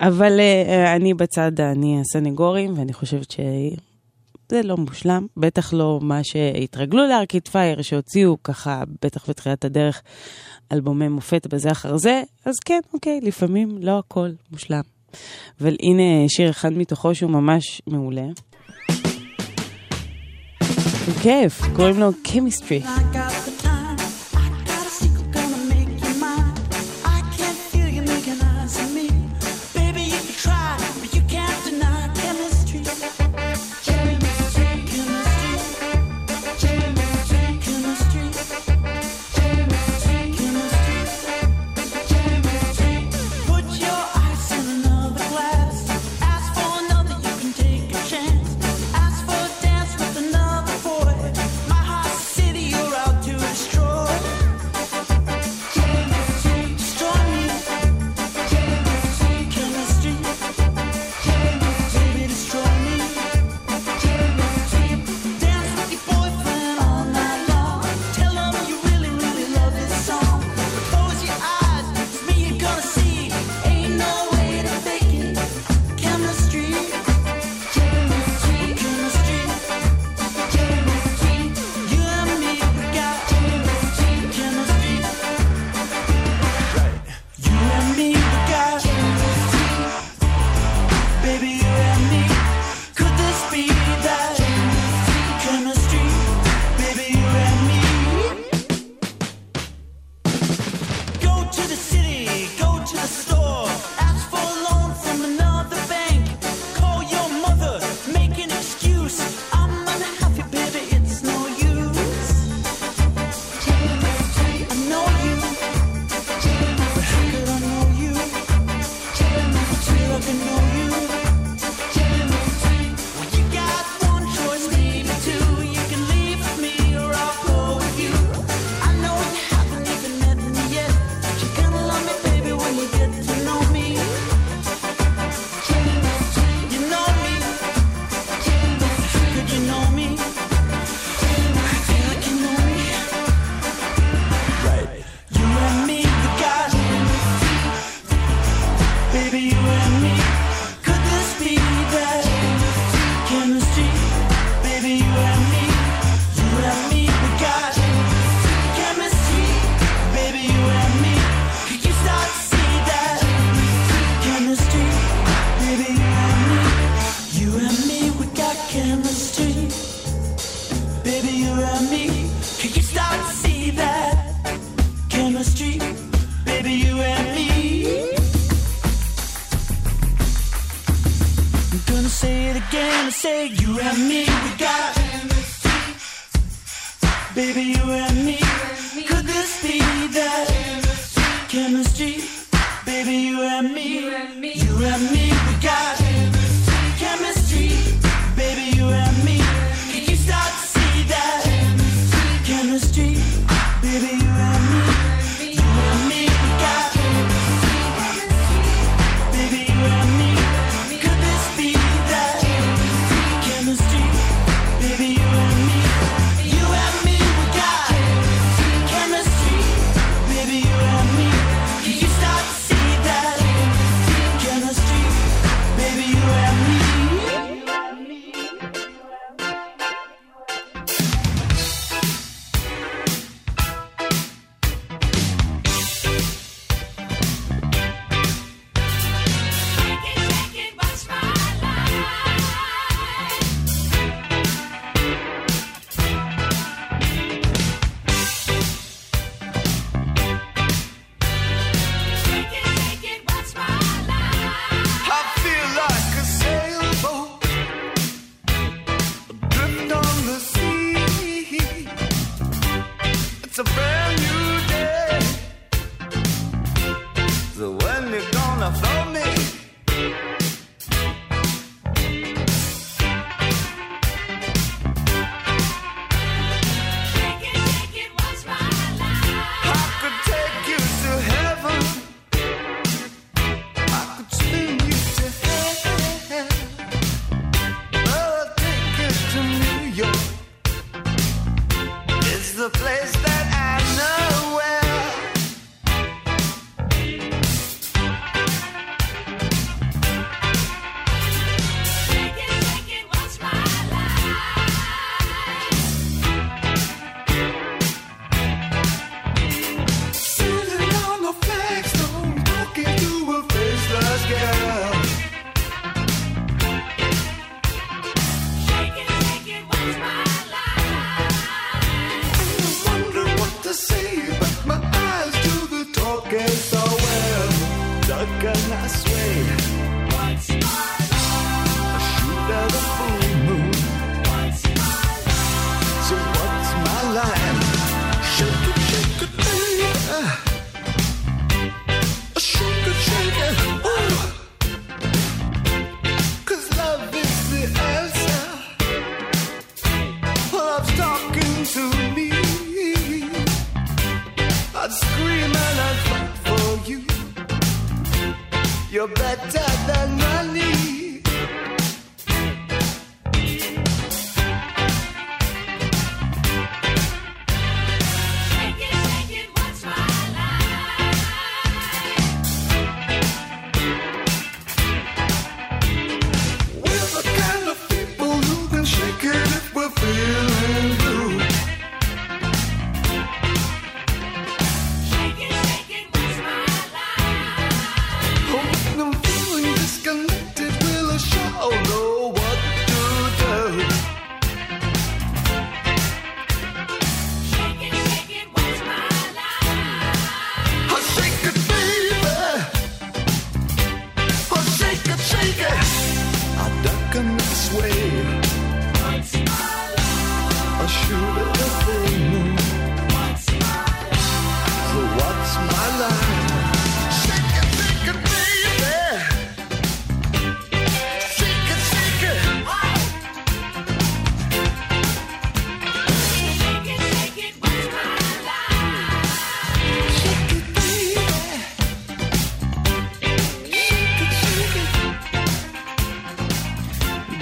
אבל 0.00 0.40
אה, 0.40 0.96
אני 0.96 1.14
בצד, 1.14 1.60
אני 1.60 2.00
הסנגורים, 2.00 2.78
ואני 2.78 2.92
חושבת 2.92 3.30
שזה 3.30 4.62
לא 4.64 4.76
מושלם, 4.76 5.26
בטח 5.36 5.72
לא 5.72 5.98
מה 6.02 6.24
שהתרגלו 6.24 7.06
לארקיד 7.08 7.48
פייר, 7.48 7.82
שהוציאו 7.82 8.42
ככה, 8.44 8.82
בטח 9.02 9.30
בתחילת 9.30 9.64
הדרך, 9.64 10.02
אלבומי 10.72 11.08
מופת 11.08 11.46
בזה 11.46 11.70
אחר 11.70 11.96
זה, 11.96 12.22
אז 12.44 12.54
כן, 12.64 12.80
אוקיי, 12.94 13.20
לפעמים 13.22 13.78
לא 13.80 13.98
הכל 13.98 14.28
מושלם. 14.52 14.82
אבל 15.60 15.76
הנה 15.82 16.28
שיר 16.28 16.50
אחד 16.50 16.72
מתוכו 16.72 17.14
שהוא 17.14 17.30
ממש 17.30 17.82
מעולה. 17.86 18.26
הוא 21.06 21.14
כיף, 21.22 21.60
קוראים 21.76 22.00
לו 22.00 22.10
Chemistry. 22.26 22.86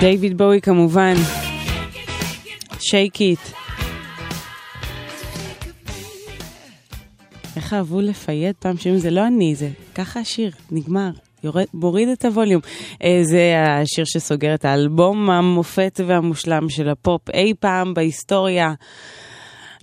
דייוויד 0.01 0.39
בואי 0.39 0.61
כמובן, 0.61 1.15
Shake 2.79 3.21
It. 3.21 3.39
איך 7.57 7.75
אהבו 7.75 8.01
ל 8.01 8.11
fade 8.11 8.55
פעם 8.59 8.77
שאומרים, 8.77 9.01
זה 9.01 9.11
לא 9.11 9.27
אני, 9.27 9.55
זה 9.55 9.69
ככה 9.95 10.21
השיר, 10.21 10.51
נגמר. 10.71 11.11
יורד, 11.45 11.65
מוריד 11.75 12.09
את 12.09 12.25
הווליום. 12.25 12.61
אה, 13.05 13.21
זה 13.23 13.55
השיר 13.67 14.05
שסוגר 14.05 14.55
את 14.55 14.65
האלבום 14.65 15.31
המופת 15.31 16.01
והמושלם 16.07 16.69
של 16.69 16.89
הפופ 16.89 17.31
אי 17.31 17.55
פעם 17.61 17.95
בהיסטוריה. 17.95 18.75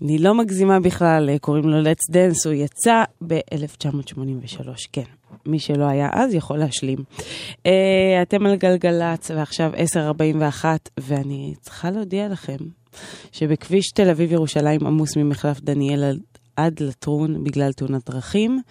אני 0.01 0.17
לא 0.17 0.33
מגזימה 0.33 0.79
בכלל, 0.79 1.29
אה, 1.29 1.39
קוראים 1.39 1.69
לו 1.69 1.83
Let's 1.83 2.13
Dance, 2.13 2.45
הוא 2.45 2.53
יצא 2.53 3.03
ב-1983, 3.27 4.87
כן. 4.91 5.16
מי 5.45 5.59
שלא 5.59 5.85
היה 5.85 6.09
אז 6.13 6.33
יכול 6.33 6.57
להשלים. 6.57 6.97
Uh, 7.53 7.61
אתם 8.21 8.45
על 8.45 8.55
גלגלצ, 8.55 9.31
ועכשיו 9.31 9.71
10.41, 10.61 10.65
ואני 10.99 11.53
צריכה 11.61 11.91
להודיע 11.91 12.27
לכם 12.27 12.57
שבכביש 13.31 13.91
תל 13.91 14.09
אביב-ירושלים 14.09 14.87
עמוס 14.87 15.17
ממחלף 15.17 15.59
דניאל 15.61 16.19
עד 16.55 16.79
לטרון 16.79 17.43
בגלל 17.43 17.71
תאונת 17.71 18.09
דרכים, 18.09 18.61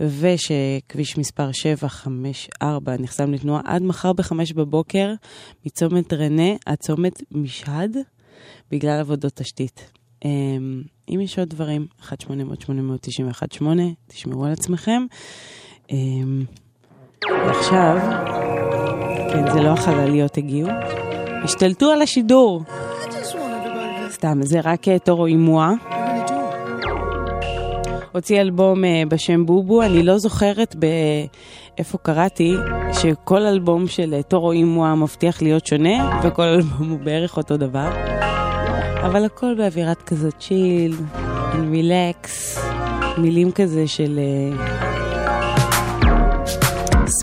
ושכביש 0.00 1.18
מספר 1.18 1.52
754 1.52 2.96
נחסם 2.98 3.32
לתנועה 3.32 3.62
עד 3.64 3.82
מחר 3.82 4.12
ב-5 4.12 4.32
בבוקר 4.54 5.14
מצומת 5.66 6.12
רנה 6.12 6.50
עד 6.66 6.78
צומת 6.78 7.22
משהד 7.30 7.96
בגלל 8.70 9.00
עבודות 9.00 9.32
תשתית. 9.34 9.90
Um, 10.24 10.28
אם 11.08 11.20
יש 11.20 11.38
עוד 11.38 11.48
דברים, 11.48 11.86
1-800-891-8, 12.02 13.62
תשמרו 14.06 14.44
על 14.44 14.52
עצמכם. 14.52 15.06
אמ, 15.90 16.44
ועכשיו, 17.46 17.98
כן, 19.32 19.50
זה 19.52 19.60
לא 19.60 19.68
החלליות 19.68 20.36
הגיעו, 20.36 20.68
השתלטו 21.44 21.90
על 21.90 22.02
השידור. 22.02 22.62
סתם, 24.10 24.38
זה 24.42 24.60
רק 24.64 24.88
אה, 24.88 24.98
טורו 24.98 25.26
אימואה. 25.26 25.72
הוציא 28.12 28.40
אלבום 28.40 28.84
אה, 28.84 29.02
בשם 29.08 29.46
בובו, 29.46 29.82
אני 29.82 30.02
לא 30.02 30.18
זוכרת 30.18 30.76
באיפה 30.76 31.98
קראתי 31.98 32.54
שכל 32.92 33.42
אלבום 33.42 33.88
של 33.88 34.14
אה, 34.14 34.22
טורו 34.22 34.52
אימואה 34.52 34.94
מבטיח 34.94 35.42
להיות 35.42 35.66
שונה, 35.66 36.20
וכל 36.22 36.42
אלבום 36.42 36.90
הוא 36.90 36.98
בערך 36.98 37.36
אותו 37.36 37.56
דבר. 37.56 37.88
אבל 39.02 39.24
הכל 39.24 39.54
באווירת 39.54 40.02
כזאת 40.02 40.34
צ'יל, 40.38 40.96
רילקס, 41.70 42.58
מילים 43.18 43.52
כזה 43.52 43.88
של 43.88 44.18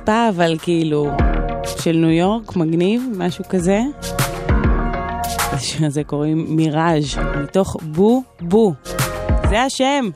ספא, 0.04 0.30
אבל 0.30 0.58
כאילו 0.62 1.12
של 1.84 1.92
ניו 1.92 2.10
יורק, 2.10 2.56
מגניב, 2.56 3.02
משהו 3.18 3.44
כזה. 3.50 3.82
הזה 5.86 6.04
קוראים 6.04 6.46
מיראז', 6.50 7.18
מתוך 7.44 7.78
בו 7.84 8.24
בו. 8.42 8.74
זה 9.50 9.62
השם. 9.62 10.10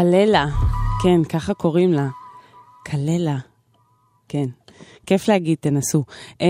קללה, 0.00 0.46
כן, 1.02 1.24
ככה 1.24 1.54
קוראים 1.54 1.92
לה. 1.92 2.08
קללה, 2.84 3.38
כן. 4.28 4.44
כיף 5.06 5.28
להגיד, 5.28 5.58
תנסו. 5.60 6.04
Um, 6.32 6.42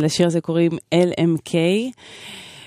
לשיר 0.00 0.26
הזה 0.26 0.40
קוראים 0.40 0.72
LMK, 0.94 1.54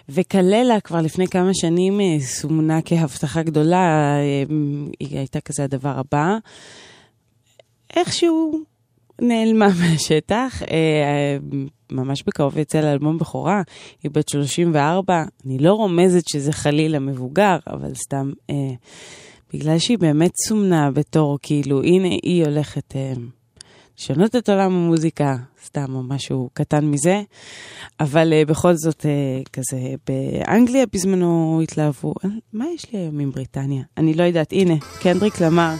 וקללה 0.09 0.79
כבר 0.79 1.01
לפני 1.01 1.27
כמה 1.27 1.53
שנים 1.53 1.99
uh, 1.99 2.23
סומנה 2.23 2.79
כהבטחה 2.85 3.43
גדולה, 3.43 4.15
uh, 4.47 4.51
היא 4.99 5.17
הייתה 5.17 5.41
כזה 5.41 5.63
הדבר 5.63 5.99
הבא. 5.99 6.37
איכשהו 7.95 8.59
נעלמה 9.21 9.67
מהשטח, 9.79 10.61
uh, 10.61 10.67
ממש 11.91 12.23
בקרוב 12.27 12.57
יצא 12.57 12.81
לאלבום 12.81 13.17
בכורה, 13.17 13.61
היא 14.03 14.11
בת 14.11 14.29
34, 14.29 15.23
אני 15.45 15.59
לא 15.59 15.73
רומזת 15.73 16.27
שזה 16.27 16.53
חלילה 16.53 16.99
מבוגר, 16.99 17.57
אבל 17.67 17.93
סתם... 17.93 18.31
בגלל 19.53 19.79
שהיא 19.79 19.97
באמת 19.97 20.31
סומנה 20.47 20.91
בתור, 20.91 21.39
כאילו, 21.41 21.83
הנה 21.83 22.07
היא 22.07 22.45
הולכת 22.45 22.95
אה, 22.95 23.13
לשנות 23.99 24.35
את 24.35 24.49
עולם 24.49 24.71
המוזיקה, 24.71 25.35
סתם 25.65 25.95
או 25.95 26.03
משהו 26.03 26.49
קטן 26.53 26.85
מזה, 26.85 27.21
אבל 27.99 28.33
אה, 28.33 28.45
בכל 28.45 28.73
זאת, 28.75 29.05
אה, 29.05 29.41
כזה, 29.53 29.79
באנגליה 30.07 30.85
בזמנו 30.93 31.59
התלהבו, 31.63 32.13
מה 32.53 32.65
יש 32.75 32.93
לי 32.93 32.99
היום 32.99 33.19
עם 33.19 33.31
בריטניה? 33.31 33.83
אני 33.97 34.13
לא 34.13 34.23
יודעת, 34.23 34.51
הנה, 34.51 34.75
קנדריק 35.01 35.41
למר, 35.41 35.73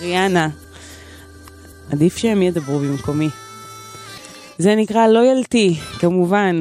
ריאנה, 0.00 0.48
עדיף 1.90 2.16
שהם 2.16 2.42
ידברו 2.42 2.78
במקומי. 2.78 3.28
זה 4.58 4.74
נקרא 4.74 5.06
לויאלטי, 5.06 5.74
כמובן. 5.98 6.60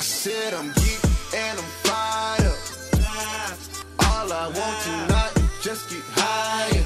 I 0.00 0.02
said 0.02 0.54
I'm 0.54 0.72
geek 0.80 0.98
and 1.36 1.58
I'm 1.58 1.70
fired 1.84 2.46
up. 2.48 2.56
All 4.08 4.32
I 4.32 4.46
want 4.48 4.76
tonight 4.80 5.32
is 5.36 5.62
just 5.62 5.90
get 5.90 6.00
higher. 6.16 6.84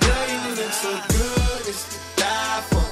Girl, 0.00 0.28
you 0.32 0.56
look 0.56 0.72
so 0.72 0.92
good, 1.12 1.68
it's 1.68 1.84
to 1.92 1.98
die 2.16 2.62
for. 2.72 2.88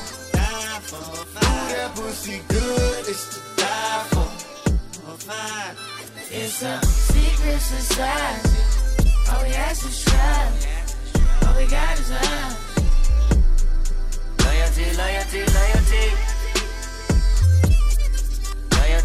Ooh, 1.09 1.69
that 1.73 1.91
pussy 1.95 2.43
good, 2.49 3.09
it's 3.09 3.25
to 3.33 3.41
die 3.57 4.05
for. 4.13 4.29
It's 6.31 6.61
a 6.61 6.85
secret 6.85 7.61
society. 7.61 8.61
All 9.33 9.43
we 9.43 9.55
ask 9.55 9.87
is 9.87 10.05
try. 10.05 10.53
All 11.49 11.57
we 11.57 11.67
got 11.67 11.99
is 11.99 12.11
love. 12.11 12.53
Loyalty, 14.45 14.85
loyalty, 15.01 15.41
loyalty. 15.57 16.36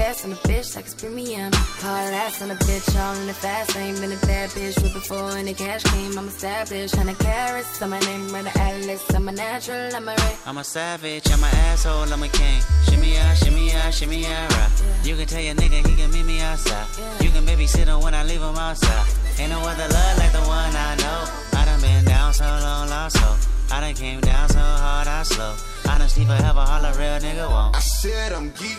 Gas 0.00 0.24
on 0.24 0.30
the 0.30 0.36
bitch 0.48 0.76
like 0.76 0.86
it's 0.86 0.94
premium. 0.94 1.52
Hard 1.52 2.14
ass 2.14 2.40
on 2.40 2.50
a 2.50 2.54
bitch, 2.54 2.88
all 2.98 3.14
in 3.20 3.26
the 3.26 3.34
fast 3.34 3.76
lane. 3.76 3.94
Been 4.00 4.12
a 4.12 4.20
bad 4.24 4.48
bitch 4.48 4.82
with 4.82 4.94
before 4.94 5.36
any 5.36 5.52
cash 5.52 5.82
came. 5.82 6.16
I'm 6.18 6.26
established, 6.26 6.96
hundred 6.96 7.18
carats. 7.18 7.82
I'm 7.82 7.92
a 7.92 8.00
name, 8.00 8.32
runner 8.32 8.50
Atlas. 8.54 9.04
I'm 9.14 9.28
a 9.28 9.32
natural, 9.32 9.94
I'm 9.94 10.08
a 10.08 10.12
ray. 10.12 10.36
I'm 10.46 10.56
a 10.56 10.64
savage, 10.64 11.30
I'm 11.30 11.44
an 11.44 11.54
asshole, 11.68 12.10
I'm 12.10 12.22
a 12.22 12.28
king. 12.28 12.62
Shimmy 12.88 13.18
out, 13.18 13.36
shimmy 13.36 13.74
out, 13.74 13.92
shimmy 13.92 14.24
out, 14.24 14.50
right. 14.56 14.70
You 15.04 15.16
can 15.16 15.26
tell 15.26 15.42
your 15.42 15.54
nigga 15.54 15.86
he 15.86 15.94
can 15.94 16.10
meet 16.10 16.24
me 16.24 16.40
outside. 16.40 16.86
You 17.20 17.28
can 17.28 17.44
babysit 17.44 17.84
him 17.84 18.00
when 18.00 18.14
I 18.14 18.24
leave 18.24 18.40
him 18.40 18.56
outside. 18.56 19.06
Ain't 19.38 19.50
no 19.50 19.60
other 19.60 19.86
love 19.86 20.16
like 20.16 20.32
the 20.32 20.44
one 20.48 20.72
I 20.88 20.96
know. 20.96 21.20
I 21.60 21.64
done 21.66 21.80
been 21.82 22.06
down 22.06 22.32
so 22.32 22.46
long, 22.46 22.88
lost 22.88 23.18
so. 23.18 23.36
I 23.70 23.80
done 23.82 23.94
came 23.94 24.20
down 24.20 24.48
so 24.48 24.60
hard, 24.60 25.08
I 25.08 25.22
slow. 25.24 25.54
Honesty 25.90 26.24
forever, 26.24 26.64
all 26.66 26.84
a 26.86 26.92
real 26.94 27.20
nigga 27.20 27.46
won't. 27.50 27.76
I 27.76 27.80
said 27.80 28.32
I'm 28.32 28.48
geek 28.52 28.78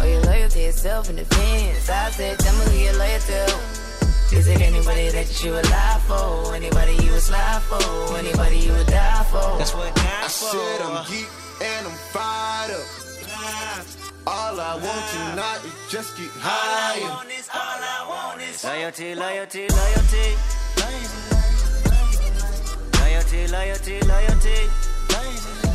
Or 0.00 0.06
your 0.06 0.22
loyalty 0.22 0.62
itself 0.62 1.10
in 1.10 1.16
defense? 1.16 1.90
I 1.90 2.10
said, 2.10 2.38
tell 2.38 2.54
me 2.58 2.64
who 2.72 2.84
you're 2.84 2.98
loyal 2.98 3.20
to. 3.20 3.80
Is 4.32 4.46
it 4.46 4.60
anybody 4.60 5.10
that 5.10 5.42
you 5.44 5.50
would 5.52 5.68
lie 5.68 6.00
for? 6.06 6.54
Anybody 6.54 6.92
you 7.04 7.12
would 7.12 7.20
slide 7.20 7.60
for? 7.62 8.16
Anybody 8.16 8.58
you 8.58 8.72
would 8.72 8.86
die 8.86 9.24
for? 9.24 9.58
That's 9.58 9.74
what 9.74 9.92
I 9.98 10.28
said 10.28 10.80
I'm 10.80 11.04
geek 11.10 11.28
and 11.60 11.86
I'm 11.86 11.92
fired 12.14 12.70
up. 12.78 12.86
All 14.26 14.60
I 14.60 14.74
want 14.74 15.04
tonight 15.10 15.60
is 15.64 15.74
just 15.90 16.16
get 16.16 16.30
higher. 16.38 17.00
Loyalty, 18.62 19.14
loyalty, 19.14 19.68
loyalty. 19.68 20.36
Loyalty, 23.00 23.46
loyalty, 23.48 24.00
loyalty. 24.06 25.69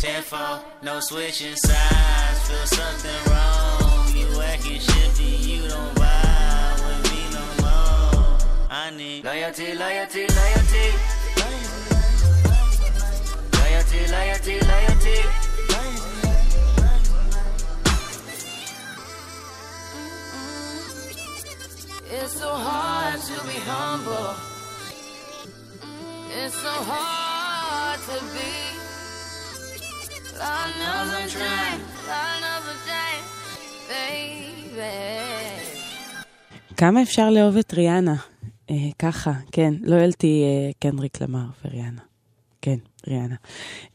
Tenfold, 0.00 0.60
no 0.82 0.98
switching 1.00 1.54
sides. 1.56 2.48
Feel 2.48 2.66
something 2.68 3.30
wrong. 3.30 4.08
You 4.16 4.40
acting 4.40 4.80
shifty, 4.80 5.24
you 5.24 5.68
don't 5.68 5.94
vibe 5.94 6.80
with 6.86 7.12
me 7.12 7.20
no 7.36 7.44
more. 7.60 8.38
I 8.70 8.90
need 8.96 9.24
loyalty, 9.26 9.74
loyalty, 9.74 10.26
loyalty. 10.38 10.86
Loyalty, 13.52 14.00
loyalty, 14.10 14.60
loyalty. 14.72 15.20
It's 22.10 22.32
so 22.40 22.54
hard 22.54 23.20
to 23.20 23.46
be 23.46 23.58
humble. 23.68 24.34
It's 26.42 26.54
so 26.54 26.72
hard 26.88 28.00
to 28.00 28.24
be. 28.32 28.89
Lord 30.40 30.72
knows 30.80 31.10
I'm 31.18 31.28
trying. 31.36 31.80
Baby. 33.88 35.20
כמה 36.76 37.02
אפשר 37.02 37.30
לאהוב 37.30 37.56
את 37.56 37.74
ריאנה? 37.74 38.14
אה, 38.70 38.74
ככה, 38.98 39.32
כן, 39.52 39.74
לויאלטי 39.82 40.42
אה, 40.44 40.70
קנדריק 40.78 41.20
למר 41.22 41.46
וריאנה. 41.64 42.00
כן, 42.62 42.76
ריאנה. 43.06 43.34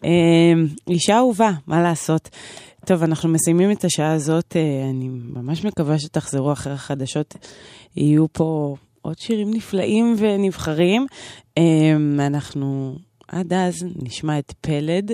אה, 0.04 0.54
אישה 0.88 1.18
אהובה, 1.18 1.52
מה 1.68 1.82
לעשות? 1.82 2.30
טוב, 2.86 3.04
אנחנו 3.04 3.30
מסיימים 3.30 3.72
את 3.72 3.86
השעה 3.86 4.14
הזאת, 4.14 4.56
אה, 4.56 4.90
אני 4.90 5.10
ממש 5.10 5.66
מקווה 5.66 6.00
שתחזרו 6.00 6.52
אחרי 6.52 6.74
החדשות. 6.74 7.36
יהיו 7.96 8.26
פה 8.34 8.76
עוד 9.02 9.20
שירים 9.20 9.54
נפלאים 9.54 10.16
ונבחרים. 10.18 11.08
אה, 11.58 11.96
אנחנו 12.20 12.96
עד 13.28 13.54
אז 13.54 13.86
נשמע 14.04 14.40
את 14.40 14.54
פלד, 14.62 15.12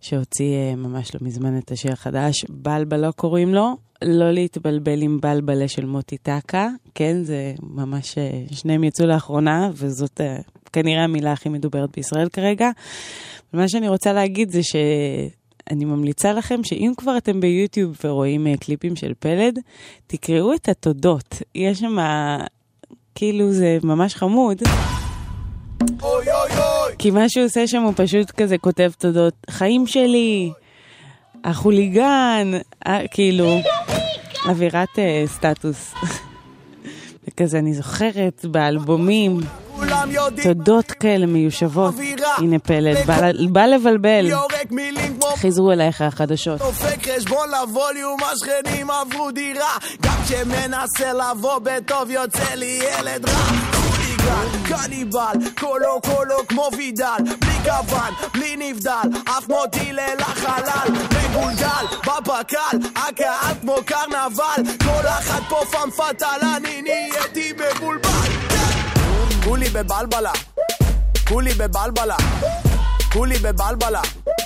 שהוציא 0.00 0.54
אה, 0.54 0.76
ממש 0.76 1.14
לא 1.14 1.20
מזמן 1.22 1.58
את 1.58 1.70
השיר 1.70 1.92
החדש, 1.92 2.44
בלבלו 2.48 3.12
קוראים 3.12 3.54
לו. 3.54 3.76
לא 4.04 4.30
להתבלבל 4.30 5.02
עם 5.02 5.20
בלבלה 5.20 5.68
של 5.68 5.86
מוטי 5.86 6.18
טקה, 6.18 6.68
כן, 6.94 7.22
זה 7.22 7.54
ממש, 7.62 8.18
אה, 8.18 8.42
שניהם 8.50 8.84
יצאו 8.84 9.06
לאחרונה, 9.06 9.70
וזאת 9.74 10.20
אה, 10.20 10.36
כנראה 10.72 11.04
המילה 11.04 11.32
הכי 11.32 11.48
מדוברת 11.48 11.90
בישראל 11.96 12.28
כרגע. 12.28 12.70
מה 13.52 13.68
שאני 13.68 13.88
רוצה 13.88 14.12
להגיד 14.12 14.50
זה 14.50 14.60
שאני 14.62 15.84
ממליצה 15.84 16.32
לכם 16.32 16.64
שאם 16.64 16.92
כבר 16.96 17.16
אתם 17.16 17.40
ביוטיוב 17.40 17.96
ורואים 18.04 18.56
קליפים 18.56 18.96
של 18.96 19.12
פלד, 19.18 19.58
תקראו 20.06 20.54
את 20.54 20.68
התודות. 20.68 21.42
יש 21.54 21.78
שם, 21.78 21.96
כאילו 23.14 23.52
זה 23.52 23.78
ממש 23.82 24.14
חמוד. 24.14 24.62
כי 26.98 27.10
מה 27.10 27.28
שהוא 27.28 27.44
עושה 27.44 27.66
שם 27.66 27.82
הוא 27.82 27.92
פשוט 27.96 28.30
כזה 28.30 28.58
כותב 28.58 28.90
תודות, 28.98 29.34
חיים 29.50 29.86
שלי, 29.86 30.52
החוליגן, 31.44 32.52
אה, 32.86 33.00
כאילו, 33.10 33.60
אווירת 34.48 34.98
אה, 34.98 35.24
סטטוס. 35.26 35.92
וכזה, 37.28 37.58
אני 37.58 37.74
זוכרת 37.74 38.44
באלבומים, 38.44 39.40
תודות 40.42 40.90
כאלה 40.90 41.26
מיושבות. 41.26 41.94
הנה 42.38 42.58
פלד, 42.58 42.96
בא, 43.50 43.66
לבלבל. 43.66 44.30
חזרו 45.36 45.72
אלייך 45.72 46.00
החדשות. 46.02 46.58
דופק 46.58 47.08
חשבון 47.08 47.48
לווליום, 47.50 48.18
השכנים 48.32 48.90
עברו 48.90 49.30
דירה 49.30 49.76
גם 50.02 50.16
כשמנסה 50.24 51.12
לבוא 51.12 51.58
בטוב 51.58 52.10
יוצא 52.10 52.54
לי 52.54 52.80
ילד 52.82 53.28
רע 53.28 53.71
חוליגן, 54.32 54.64
קניבל, 54.64 55.50
קולו 55.60 56.00
קולו 56.00 56.48
כמו 56.48 56.68
וידל 56.76 57.16
בלי 57.40 57.58
גוון, 57.64 58.12
בלי 58.34 58.56
נבדל, 58.58 59.18
אף 59.24 59.48
מוטיל 59.48 60.00
אל 60.00 60.20
החלל 60.20 60.88
מגולגל, 60.90 61.86
בפק"ל, 62.00 62.76
הקהל 62.96 63.54
כמו 63.60 63.76
קרנבל 63.86 64.72
כל 64.84 65.08
אחת 65.08 65.42
פה 65.48 65.60
פאם 65.70 65.90
פאטל, 65.90 66.46
אני 66.56 66.82
נהייתי 66.82 67.52
מבולבל. 67.52 68.08
כולי 69.44 69.68
בבלבלה, 69.68 70.32
כולי 71.28 71.54
בבלבלה 71.54 72.16
כולי 73.12 73.38
בבלבלה, 73.38 74.00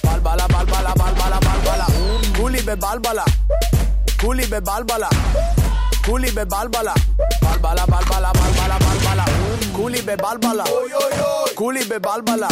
בלבלה 0.05 0.47
בלבלה 0.49 0.93
בלבלה 0.95 1.39
בלבלה. 1.41 1.87
כולי 2.37 2.63
בבלבלה, 2.63 3.25
כולי 4.21 4.47
בבלבלה 4.47 5.09
כולי 6.05 6.31
בבלבלה, 6.31 6.95
בלבלה 7.43 7.87
בלבלה 7.87 8.33
בלבלה 8.33 8.79
בלבלה 9.87 9.95
כולי 9.95 10.03
בבלבלה, 10.03 10.65
כולי 11.55 11.85
בבלבלה 11.85 12.49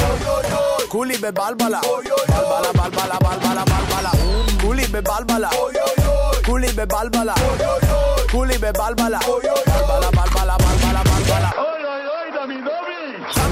כולי 0.88 1.16
בבלבלה, 1.16 1.80
בלבלה 1.80 2.72
בלבלה 2.72 3.18
בלבלה 3.20 3.64
בלבלה 3.64 4.10
כולי 4.60 4.86
בבלבלה, 4.86 5.50
כולי 6.46 6.68
בבלבלה 6.72 7.34
כולי 8.30 8.58
בבלבלה, 8.58 9.18
בלבלה 9.18 10.56
בלבלה 10.58 11.02
בלבלה 11.04 11.83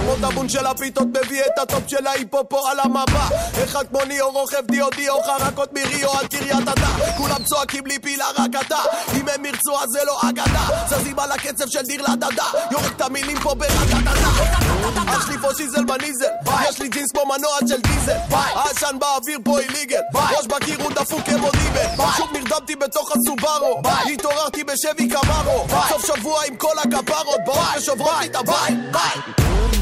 בלבלה 0.03 0.17
כמו 0.17 0.29
טאבון 0.29 0.49
של 0.49 0.67
הפיתות 0.67 1.09
מביא 1.09 1.43
את 1.43 1.59
הטופ 1.59 1.83
של 1.87 2.07
ההיפופו 2.07 2.67
על 2.67 2.81
המפה. 2.81 3.35
אחד 3.65 3.85
כמו 3.89 4.01
ליאור 4.07 4.33
רוכב 4.33 4.67
דיו 4.71 4.91
דיו 4.97 5.15
חרקות 5.27 5.73
מריו 5.73 6.11
עד 6.11 6.27
קריית 6.27 6.69
אתא. 6.69 7.17
כולם 7.17 7.45
צועקים 7.45 7.87
לי 7.87 7.99
פילה 7.99 8.25
רק 8.39 8.51
אתה. 8.67 8.79
אם 9.15 9.29
הם 9.29 9.45
ירצו 9.45 9.83
אז 9.83 9.89
זה 9.89 10.01
לא 10.07 10.21
אגדה. 10.29 10.87
זזים 10.89 11.19
על 11.19 11.33
הקצב 11.33 11.69
של 11.69 11.83
דיר 11.83 12.03
לדדה. 12.03 12.47
יורק 12.71 12.93
את 12.97 13.01
המילים 13.01 13.41
פה 13.41 13.55
ברקדדה 13.55 14.62
אח 15.09 15.27
שלי 15.27 15.39
פה 15.39 15.49
שיזל 15.57 15.85
בניזל 15.85 16.25
יש 16.69 16.81
לי 16.81 16.89
ג'ינס 16.89 17.11
כמו 17.13 17.23
מנוע 17.25 17.59
של 17.69 17.81
דיזל. 17.81 18.17
העשן 18.31 18.97
באוויר 19.01 19.39
פה 19.45 19.59
איליגל 19.59 20.01
ראש 20.15 20.47
בקיר 20.47 20.83
הוא 20.83 20.93
דפוק 20.93 21.21
כמו 21.21 21.51
דיבל 21.51 22.05
שוב 22.17 22.29
נרדמתי 22.33 22.77
בתוך 22.77 23.11
הסובארו. 23.13 23.83
התעוררתי 24.15 24.65
בשבי 24.65 25.09
קמרו 25.09 25.67
סוף 25.89 26.07
שבוע 26.07 26.41
עם 26.49 26.57
כל 26.57 26.79
הכפרות 26.79 27.41
באות 27.47 27.59
ושוברות 27.79 28.15
לי 28.21 28.27
את 28.27 28.37
הבית. 28.37 28.79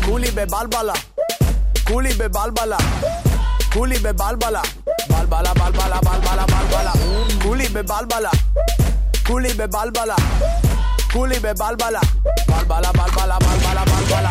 כולי 0.05 0.31
בבלבלה, 0.31 0.93
כולי 1.87 2.13
בבלבלה, 2.15 2.77
כולי 3.73 3.99
בבלבלה, 3.99 4.63
בלבלה 5.09 5.55
בלבלה 5.55 6.01
בלבלה 6.01 6.47
בלבלה, 6.47 6.93
כולי 7.43 7.69
בבלבלה, 7.69 8.31
כולי 9.27 9.53
בבלבלה, 9.53 10.15
כולי 11.13 11.39
בבלבלה, 11.39 12.01
בלבלה 12.49 12.93
בלבלה 12.93 13.39
בלבלה 13.39 13.85
בלבלה, 13.85 14.31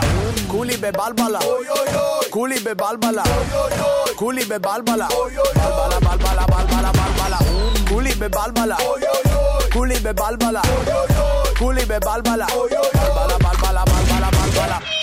כולי 0.59 0.77
בבלבלה, 0.77 1.39
כולי 2.29 2.59
בבלבלה, 2.59 3.23
כולי 4.15 4.45
בבלבלה, 4.45 5.07
בלבלה 5.07 5.99
בלבלה 5.99 6.45
בלבלה 6.47 6.91
בלבלה, 6.91 7.37
כולי 7.89 8.11
בבלבלה, 8.11 8.75
כולי 9.73 9.95
בבלבלה, 9.99 10.61
כולי 11.59 11.85
בבלבלה, 11.85 12.45
בלבלה 12.47 13.37
בלבלה 13.39 13.83
בלבלה 13.85 14.29
בלבלה 14.31 14.98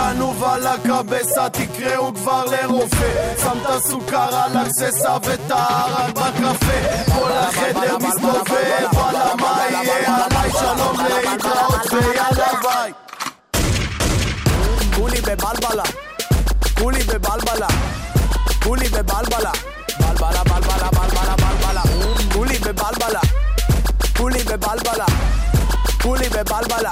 גנוב 0.00 0.44
על 0.44 0.66
הקבסה, 0.66 1.48
תקראו 1.50 2.14
כבר 2.14 2.44
לרופא. 2.44 3.34
שם 3.42 3.58
את 3.62 3.70
הסוכר 3.70 4.34
על 4.36 4.56
הגססה 4.56 5.16
הערק 5.50 6.10
בקפה. 6.10 7.12
כל 7.14 7.32
החדר 7.32 7.98
מסתובב, 7.98 8.88
וואלה 8.92 9.34
מה 9.40 9.64
יהיה 9.70 10.16
עליי 10.16 10.50
שלום 10.50 10.96
להתראות 11.00 11.92
ויאללה 11.92 12.48
ביי 12.62 12.92
כולי 14.94 15.20
בבלבלה, 15.20 15.82
כולי 16.78 17.02
בבלבלה, 17.02 17.68
כולי 18.62 18.88
בבלבלה. 18.88 19.52
בלבלה 19.98 20.44
בלבלה 20.44 20.88
בלבלה 20.90 21.36
בלבלה. 21.36 21.82
כולי 22.32 22.58
בבלבלה, 22.58 23.20
כולי 24.16 24.42
בבלבלה, 24.44 25.06
כולי 26.02 26.28
בבלבלה 26.28 26.90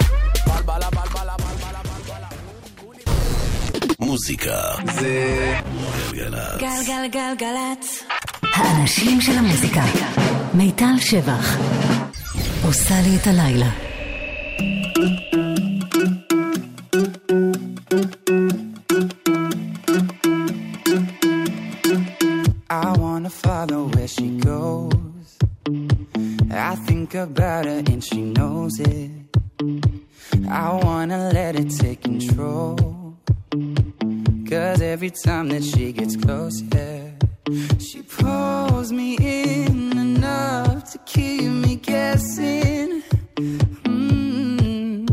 מוזיקה 4.09 4.61
זה 4.95 5.57
גלגלצ. 6.13 6.61
גלגלגלגלצ. 6.61 8.03
האנשים 8.43 9.21
של 9.21 9.33
המוזיקה. 9.33 9.83
מיטל 10.55 10.95
שבח. 11.01 11.59
עושה 12.65 12.95
לי 13.05 13.17
את 13.17 13.27
הלילה. 13.27 13.71
About 27.15 27.65
her 27.65 27.83
and 27.93 28.05
she 28.09 28.21
knows 28.37 28.75
it. 28.79 29.11
I 30.65 30.67
wanna 30.85 31.21
let 31.39 31.53
it 31.63 31.71
take 31.81 32.01
control. 32.11 32.77
Cause 34.49 34.81
every 34.81 35.11
time 35.11 35.51
that 35.51 35.63
she 35.63 35.93
gets 35.93 36.17
close, 36.17 36.63
yeah, 36.63 37.11
she 37.79 38.01
pulls 38.01 38.91
me 38.91 39.15
in 39.17 39.99
enough 39.99 40.91
to 40.93 40.99
keep 41.05 41.43
me 41.43 41.77
guessing. 41.77 43.03
Mm. 43.85 45.05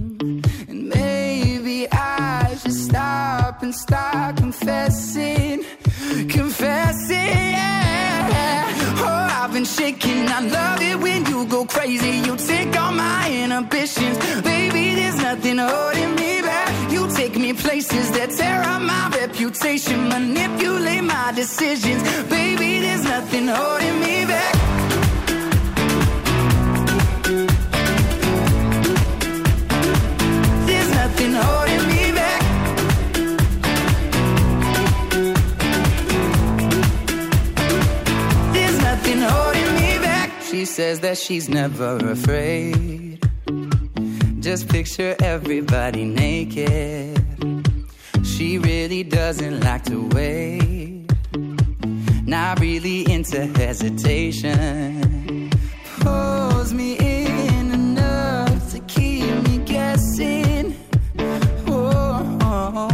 And 0.70 0.88
maybe 0.88 1.86
I 1.92 2.56
should 2.62 2.72
stop 2.72 3.62
and 3.62 3.76
start 3.76 4.38
confessing. 4.38 5.66
Confessing. 6.30 7.56
Oh, 9.04 9.28
I've 9.42 9.52
been 9.52 9.66
shaking. 9.66 10.30
I 10.30 10.40
love 10.40 10.82
it 10.82 10.98
when 10.98 11.26
you 11.26 11.46
go 11.46 11.66
crazy. 11.66 12.20
You 12.26 12.38
take 12.38 12.80
all 12.80 12.94
my 12.94 13.30
inhibitions. 13.30 14.18
Baby, 14.44 14.96
there's 14.96 15.18
nothing 15.18 15.58
holding 15.58 16.15
me 17.96 18.10
that 18.12 18.30
tear 18.32 18.62
up 18.74 18.82
my 18.82 19.04
reputation. 19.22 20.08
Manipulate 20.10 21.04
my 21.04 21.32
decisions. 21.34 22.02
Baby, 22.30 22.80
there's 22.86 23.04
nothing 23.04 23.48
holding 23.48 23.98
me 24.06 24.26
back. 24.26 24.54
There's 30.68 30.92
nothing 31.02 31.34
holding 31.42 31.86
me 31.94 32.04
back. 32.20 32.42
There's 38.56 38.78
nothing 38.90 39.20
holding 39.30 39.72
me 39.80 39.90
back. 40.08 40.30
She 40.50 40.66
says 40.66 41.00
that 41.00 41.18
she's 41.18 41.48
never 41.48 41.98
afraid. 42.16 43.20
Just 44.42 44.68
picture 44.70 45.16
everybody 45.22 46.04
naked. 46.04 47.16
She 48.38 48.58
really 48.58 49.04
doesn't 49.04 49.62
like 49.62 49.86
to 49.86 50.10
wait. 50.10 51.10
Not 52.26 52.60
really 52.60 53.10
into 53.10 53.46
hesitation. 53.46 54.52
Pulls 56.02 56.74
me 56.74 56.98
in 56.98 57.72
enough 57.72 58.72
to 58.74 58.80
keep 58.82 59.24
me 59.48 59.60
guessing. 59.60 60.76
Oh, 61.68 62.38
oh. 62.42 62.90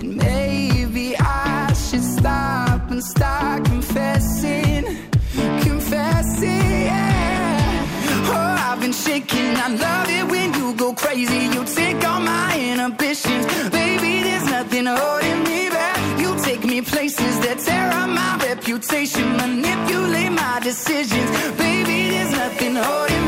and 0.00 0.16
maybe 0.16 1.16
I 1.16 1.72
should 1.72 2.04
stop 2.04 2.90
and 2.90 3.02
start 3.02 3.64
confessing. 3.64 4.84
Confessing, 5.62 6.70
yeah. 6.90 7.86
Oh, 8.34 8.56
I've 8.68 8.80
been 8.82 8.92
shaking. 8.92 9.56
I 9.56 9.68
love 9.68 10.10
it 10.10 10.30
when 10.30 10.52
you 10.52 10.74
go 10.74 10.92
crazy. 10.92 11.46
You 11.54 11.64
take 11.64 12.06
all 12.06 12.20
my 12.20 12.54
inhibitions. 12.60 13.46
Baby, 13.70 13.87
nothing 14.82 15.04
holding 15.04 15.42
me 15.44 15.68
back. 15.70 16.20
You 16.20 16.38
take 16.42 16.64
me 16.64 16.80
places 16.82 17.40
that 17.40 17.58
tear 17.58 17.90
up 17.90 18.08
my 18.08 18.38
reputation. 18.46 19.36
Manipulate 19.36 20.32
my 20.32 20.60
decisions. 20.62 21.30
Baby, 21.56 22.10
there's 22.10 22.30
nothing 22.32 22.74
holding 22.76 23.22
me 23.22 23.27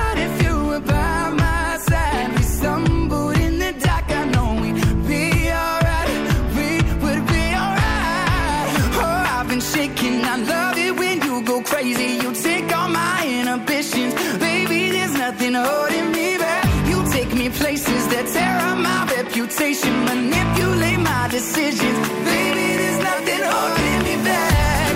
decisions. 21.41 21.99
Baby, 22.29 22.67
there's 22.79 22.99
nothing 23.09 23.43
holding 23.51 23.99
me 24.07 24.15
back. 24.29 24.93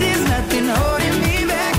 There's 0.00 0.24
nothing 0.34 0.66
holding 0.76 1.16
me 1.24 1.36
back. 1.52 1.74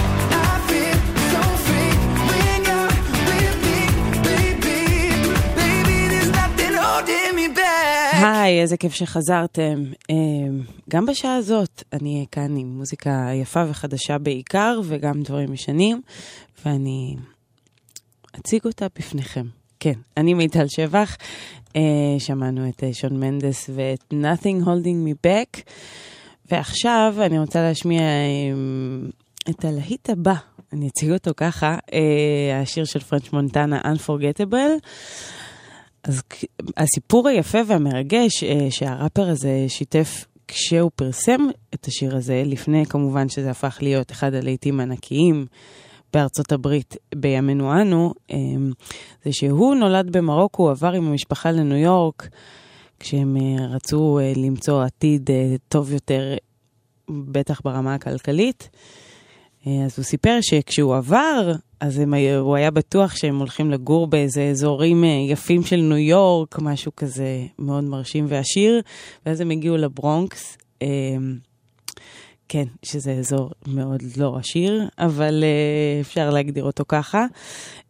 I 0.47 0.55
feel 0.69 0.97
so 1.31 1.41
free 1.65 1.93
when 2.29 2.59
you're 2.69 2.91
with 3.29 3.55
me, 3.65 3.79
baby. 4.27 4.79
Baby, 5.61 5.97
there's 6.11 6.31
nothing 6.41 6.73
holding 6.83 7.31
me 7.39 7.47
back. 7.59 8.23
היי, 8.23 8.61
איזה 8.61 8.77
כיף 8.77 8.93
שחזרתם. 8.93 9.83
אמ, 10.09 10.61
גם 10.89 11.05
בשעה 11.05 11.35
הזאת 11.35 11.83
אני 11.93 12.25
כאן 12.31 12.57
עם 12.57 12.67
מוזיקה 12.77 13.29
יפה 13.41 13.63
וחדשה 13.69 14.17
בעיקר, 14.17 14.79
וגם 14.83 15.21
דברים 15.21 15.53
ישנים, 15.53 16.01
ואני 16.65 17.15
אציג 18.35 18.61
אותה 18.65 18.87
בפניכם. 18.97 19.45
כן, 19.79 19.93
אני 20.17 20.33
מיטל 20.33 20.67
שבח, 20.67 21.17
אה, 21.75 21.81
שמענו 22.19 22.69
את 22.69 22.83
אה, 22.83 22.93
שון 22.93 23.19
מנדס 23.19 23.69
ואת 23.75 24.13
Nothing 24.13 24.65
Holding 24.65 25.07
Me 25.07 25.27
Back, 25.27 25.61
ועכשיו 26.51 27.15
אני 27.21 27.39
רוצה 27.39 27.61
להשמיע 27.61 28.01
אה, 28.01 29.49
את 29.49 29.65
הלהיט 29.65 30.09
הבא, 30.09 30.33
אני 30.73 30.87
אציג 30.87 31.11
אותו 31.11 31.31
ככה, 31.37 31.77
אה, 31.93 32.59
השיר 32.61 32.85
של 32.85 32.99
פרנץ' 32.99 33.33
מונטנה, 33.33 33.81
Unforgettable. 33.81 34.85
אז 36.03 36.21
הסיפור 36.77 37.27
היפה 37.27 37.57
והמרגש 37.67 38.43
אה, 38.43 38.67
שהראפר 38.71 39.29
הזה 39.29 39.65
שיתף 39.67 40.25
כשהוא 40.47 40.91
פרסם 40.95 41.41
את 41.73 41.85
השיר 41.85 42.15
הזה, 42.15 42.43
לפני 42.45 42.85
כמובן 42.85 43.29
שזה 43.29 43.51
הפך 43.51 43.77
להיות 43.81 44.11
אחד 44.11 44.33
הלהיטים 44.33 44.79
הענקיים 44.79 45.45
בארצות 46.13 46.51
הברית 46.51 46.95
בימינו 47.15 47.81
אנו, 47.81 48.13
אה, 48.31 48.37
זה 49.23 49.33
שהוא 49.33 49.75
נולד 49.75 50.17
במרוקו, 50.17 50.69
עבר 50.69 50.91
עם 50.91 51.07
המשפחה 51.07 51.51
לניו 51.51 51.77
יורק, 51.77 52.29
כשהם 52.99 53.37
אה, 53.37 53.65
רצו 53.65 54.19
אה, 54.19 54.33
למצוא 54.35 54.83
עתיד 54.83 55.31
אה, 55.31 55.55
טוב 55.67 55.93
יותר, 55.93 56.35
בטח 57.09 57.61
ברמה 57.63 57.93
הכלכלית. 57.93 58.69
אז 59.65 59.93
הוא 59.97 60.03
סיפר 60.03 60.37
שכשהוא 60.41 60.95
עבר, 60.95 61.51
אז 61.79 61.99
הם, 61.99 62.13
הוא 62.13 62.55
היה 62.55 62.71
בטוח 62.71 63.15
שהם 63.15 63.39
הולכים 63.39 63.71
לגור 63.71 64.07
באיזה 64.07 64.43
אזורים 64.43 65.03
יפים 65.03 65.63
של 65.63 65.75
ניו 65.75 65.97
יורק, 65.97 66.59
משהו 66.59 66.91
כזה 66.95 67.45
מאוד 67.59 67.83
מרשים 67.83 68.25
ועשיר, 68.29 68.81
ואז 69.25 69.41
הם 69.41 69.49
הגיעו 69.49 69.77
לברונקס. 69.77 70.57
כן, 72.49 72.63
שזה 72.83 73.11
אזור 73.11 73.51
מאוד 73.67 74.03
לא 74.17 74.37
עשיר, 74.39 74.87
אבל 74.99 75.43
אה, 75.43 76.01
אפשר 76.01 76.29
להגדיר 76.29 76.63
אותו 76.63 76.83
ככה. 76.87 77.25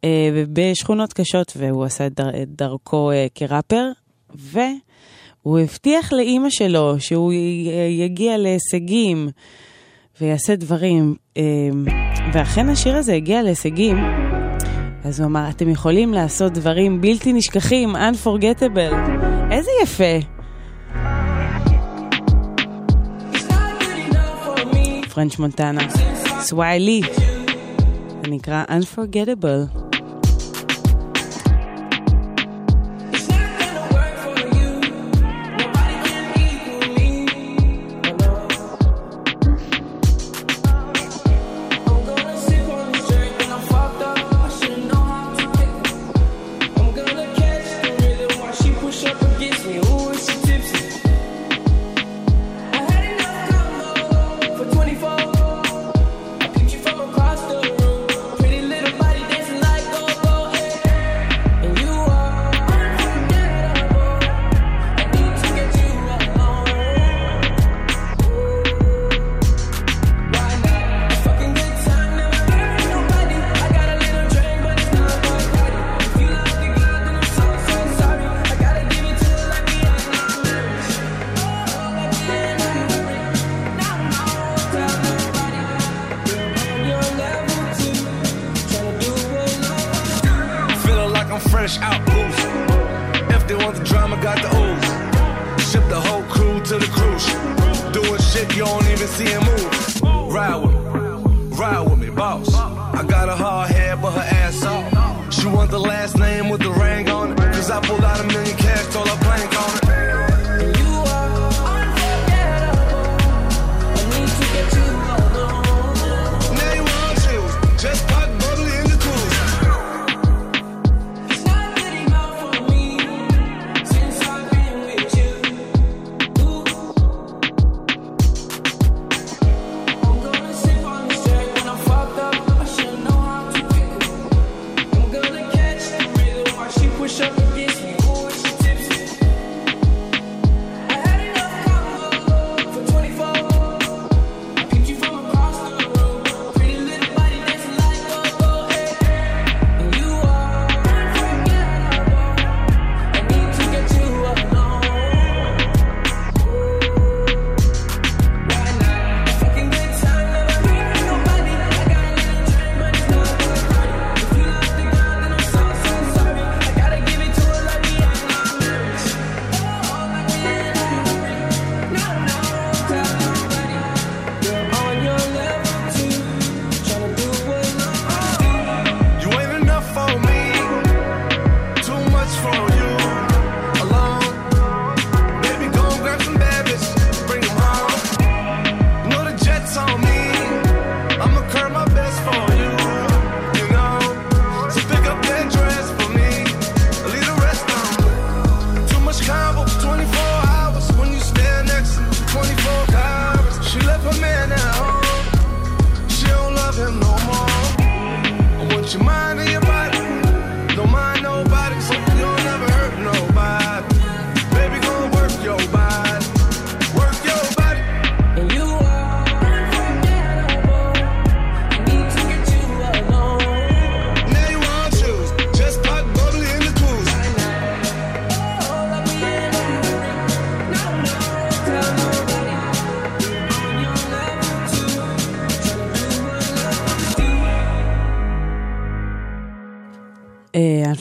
אה, 0.03 0.30
בשכונות 0.53 1.14
קשות, 1.14 1.53
והוא 1.57 1.84
עשה 1.84 2.07
את, 2.07 2.14
דר, 2.14 2.30
את 2.43 2.49
דרכו 2.49 3.12
אה, 3.12 3.28
כראפר, 3.36 3.91
והוא 4.36 5.60
הבטיח 5.60 6.14
לאימא 6.14 6.49
שלו 6.49 6.99
שהוא 6.99 7.34
יגיע 7.89 8.38
להישגים 8.38 9.30
ויעשה 10.22 10.55
דברים. 10.55 11.16
ואכן 12.34 12.70
השיר 12.70 12.95
הזה 12.95 13.14
הגיע 13.14 13.41
להישגים. 13.41 13.97
אז 15.03 15.20
הוא 15.20 15.28
אמר, 15.28 15.49
אתם 15.49 15.70
יכולים 15.70 16.14
לעשות 16.14 16.53
דברים 16.53 17.01
בלתי 17.01 17.34
נשכחים, 17.34 17.95
unforgettable. 17.95 18.95
איזה 19.51 19.72
יפה. 19.84 20.39
פרנץ' 25.14 25.39
מונטנה, 25.39 25.82
סוויילי, 26.39 27.01
זה 28.22 28.32
נקרא 28.32 28.64
Unforgettable. 28.70 29.89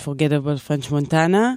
Unforgettable 0.09 0.59
French 0.59 0.91
Montana. 0.91 1.57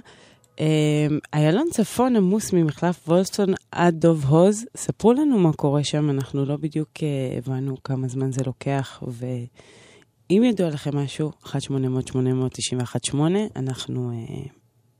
אמ, 0.60 1.18
איילון 1.34 1.68
צפון 1.70 2.16
עמוס 2.16 2.52
ממחלף 2.52 3.08
וולסטון 3.08 3.48
עד 3.70 3.94
דוב 4.00 4.24
הוז. 4.24 4.64
ספרו 4.76 5.12
לנו 5.12 5.38
מה 5.38 5.52
קורה 5.52 5.84
שם, 5.84 6.10
אנחנו 6.10 6.44
לא 6.44 6.56
בדיוק 6.56 6.90
אה, 7.02 7.38
הבנו 7.38 7.82
כמה 7.82 8.08
זמן 8.08 8.32
זה 8.32 8.42
לוקח, 8.46 9.02
ואם 9.08 10.44
ידוע 10.44 10.68
לכם 10.68 10.96
משהו, 10.96 11.30
1-800-891-8, 11.44 13.16
אנחנו 13.56 14.10
אה, 14.10 14.44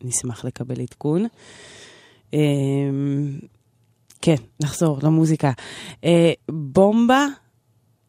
נשמח 0.05 0.44
לקבל 0.44 0.80
עדכון. 0.80 1.26
אמ, 2.32 3.38
כן, 4.22 4.36
נחזור 4.62 4.98
למוזיקה. 5.03 5.53
אה, 6.05 6.32
בומבה 6.50 7.26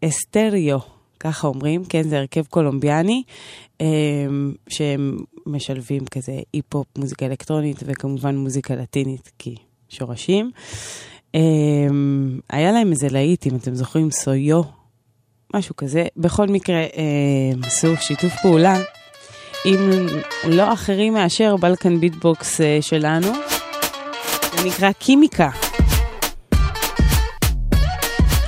אסטריו, 0.06 0.80
ככה 1.20 1.48
אומרים, 1.48 1.86
כן, 1.86 2.04
זה 2.04 2.18
הרכב 2.18 2.46
קולומביאני, 2.46 3.24
אמ, 3.82 4.54
שהם 4.70 5.18
משלבים 5.46 6.06
כזה 6.06 6.40
היפ-הופ, 6.54 6.88
מוזיקה 6.98 7.26
אלקטרונית 7.26 7.78
וכמובן 7.86 8.36
מוזיקה 8.36 8.76
לטינית, 8.76 9.32
כי 9.40 9.56
שורשים. 9.90 10.52
אמ, 11.36 12.40
היה 12.50 12.72
להם 12.72 12.92
איזה 12.92 13.08
להיט, 13.12 13.48
אם 13.48 13.56
אתם 13.56 13.76
זוכרים, 13.76 14.12
Soy 14.12 14.37
Yo, 14.37 14.62
משהו 15.56 15.76
כזה. 15.76 16.06
בכל 16.18 16.48
מקרה, 16.48 16.84
אמ, 16.84 17.64
עשו 17.64 17.98
שיתוף 17.98 18.34
פעולה 18.42 18.76
עם 19.66 20.08
לא 20.50 20.74
אחרים 20.74 21.14
מאשר 21.14 21.58
Balkan 21.58 22.00
Beat 22.00 22.35
Box 22.35 22.62
אה, 22.62 22.78
שלנו, 22.82 23.28
זה 24.56 24.68
נקרא 24.68 24.92
Química. 24.92 25.50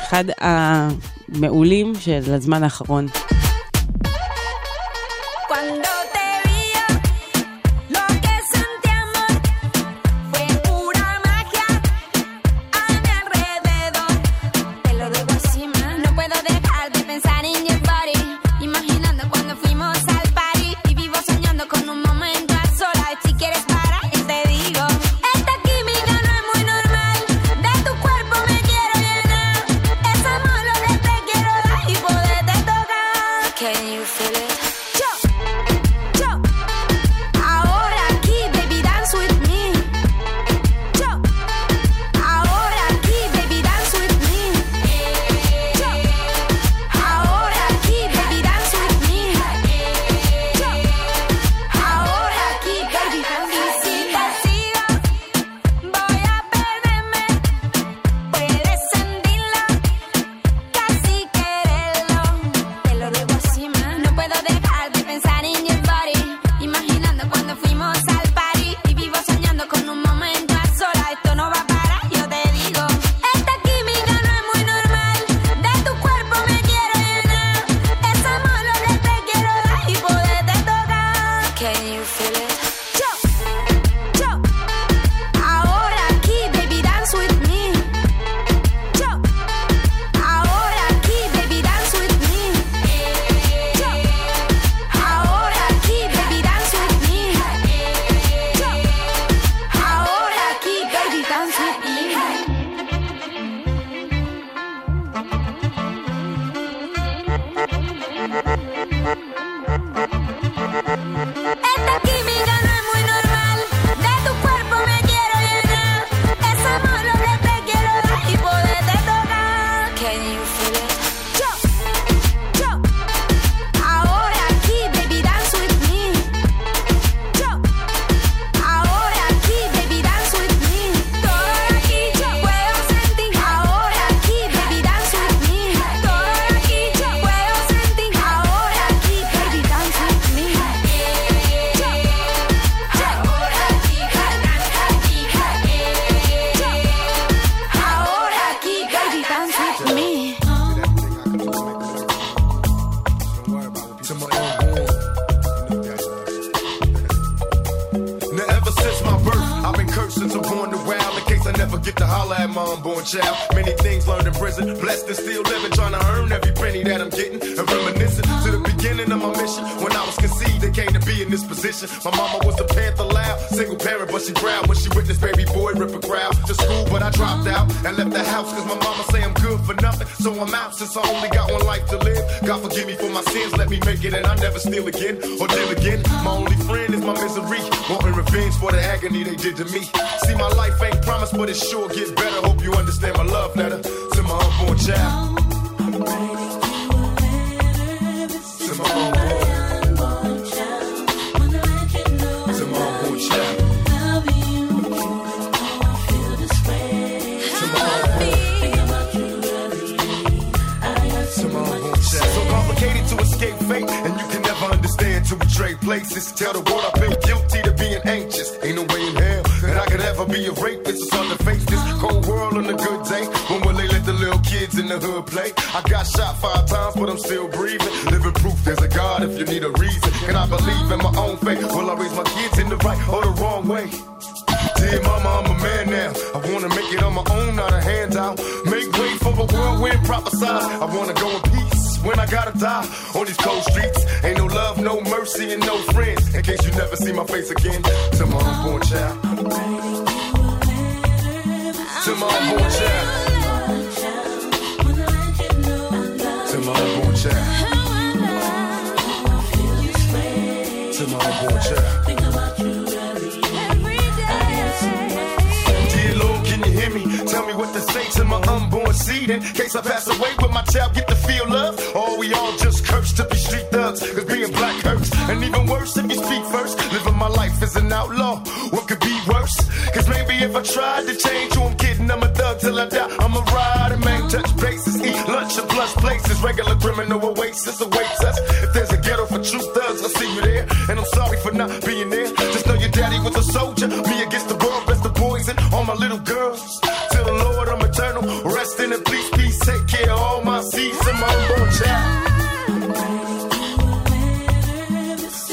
אחד 0.08 0.24
המעולים 0.38 1.94
של 2.00 2.34
הזמן 2.34 2.64
האחרון. 2.64 3.08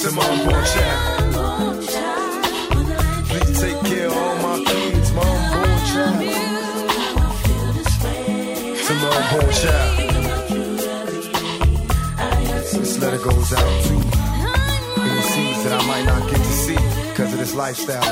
To 0.03 0.11
my 0.11 0.27
unborn 0.27 0.65
child. 0.65 1.33
Please 3.29 3.61
take 3.61 3.81
care 3.85 4.09
of 4.09 4.17
all 4.17 4.37
my 4.43 4.65
kids, 4.65 5.13
my 5.13 5.23
child. 5.93 6.19
To 8.83 8.95
my 8.95 9.13
child. 9.53 9.93
This 12.81 12.99
letter 13.01 13.19
goes 13.19 13.53
out 13.53 13.85
to 13.85 13.95
any 15.03 15.23
seeds 15.23 15.63
that 15.63 15.81
I 15.81 15.87
might 15.87 16.05
not 16.05 16.29
get 16.29 16.39
to 16.39 16.53
see 16.53 16.81
because 17.11 17.33
of 17.33 17.39
this 17.39 17.55
lifestyle. 17.55 18.03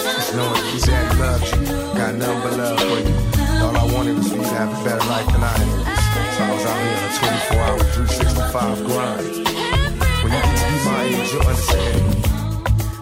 Just 0.00 0.34
knowing 0.34 0.54
that 0.54 0.72
your 0.72 0.80
daddy 0.86 1.18
loves 1.18 1.50
you, 1.52 1.66
got 1.92 2.14
nothing 2.14 2.40
but 2.40 2.52
love 2.56 2.80
for 2.80 2.98
you. 3.04 3.14
All 3.62 3.76
I 3.76 3.84
wanted 3.92 4.16
was 4.16 4.28
for 4.30 4.36
you 4.36 4.42
to 4.44 4.48
have 4.48 4.70
a 4.70 4.82
better 4.82 5.06
life 5.10 5.26
than 5.26 5.42
I 5.44 5.52
had. 5.58 5.68
So 6.32 6.42
I 6.42 6.52
was 6.54 6.64
out 6.64 6.78
here 6.80 6.96
on 6.96 7.04
a 7.04 7.18
24 7.18 7.60
hour, 7.60 7.78
365 7.78 8.84
grind. 8.86 9.61
Age, 10.32 11.32
you'll 11.32 11.42
understand. 11.42 12.24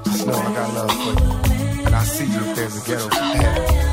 Just 0.04 0.26
know 0.26 0.34
I 0.34 0.54
got 0.54 0.74
love 0.74 0.90
for 0.90 1.24
you. 1.24 1.84
And 1.86 1.94
I 1.94 2.02
see 2.04 2.26
you 2.26 2.40
if 2.40 2.56
there's 2.56 2.76
a 2.76 2.86
ghetto 2.86 3.89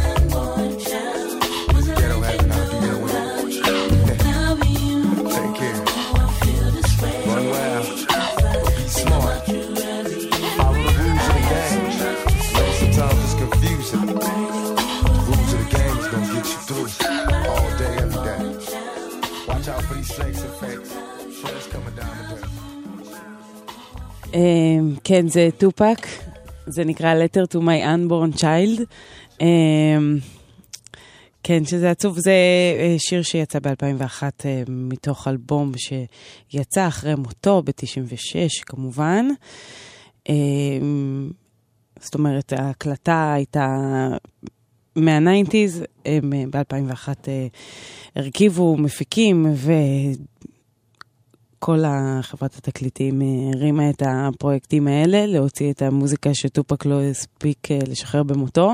כן, 25.03 25.27
זה 25.27 25.49
טופק, 25.57 26.07
זה 26.67 26.85
נקרא 26.85 27.13
Letter 27.13 27.53
to 27.53 27.57
my 27.57 27.83
unborn 27.85 28.39
child. 28.39 28.81
אמ, 29.41 30.17
כן, 31.43 31.65
שזה 31.65 31.91
עצוב, 31.91 32.19
זה 32.19 32.31
אה, 32.79 32.95
שיר 32.97 33.21
שיצא 33.21 33.59
ב-2001 33.59 34.23
אה, 34.45 34.63
מתוך 34.67 35.27
אלבום 35.27 35.71
שיצא 35.77 36.87
אחרי 36.87 37.15
מותו 37.15 37.61
ב-96 37.65 38.63
כמובן. 38.65 39.25
אמ, 40.29 41.31
זאת 41.99 42.15
אומרת, 42.15 42.53
ההקלטה 42.53 43.33
הייתה 43.33 43.67
מה-90's, 44.95 45.83
הם 46.05 46.33
אה, 46.33 46.43
ב-2001 46.51 47.09
אה, 47.27 47.47
הרכיבו 48.15 48.77
מפיקים 48.77 49.45
וכל 51.57 51.83
החברת 51.85 52.55
התקליטים 52.57 53.21
אה, 53.21 53.27
הרימה 53.53 53.89
את 53.89 54.03
הפרויקטים 54.05 54.87
האלה, 54.87 55.25
להוציא 55.25 55.71
את 55.71 55.81
המוזיקה 55.81 56.33
שטופק 56.33 56.85
לא 56.85 57.01
הספיק 57.01 57.71
אה, 57.71 57.79
לשחרר 57.87 58.23
במותו. 58.23 58.71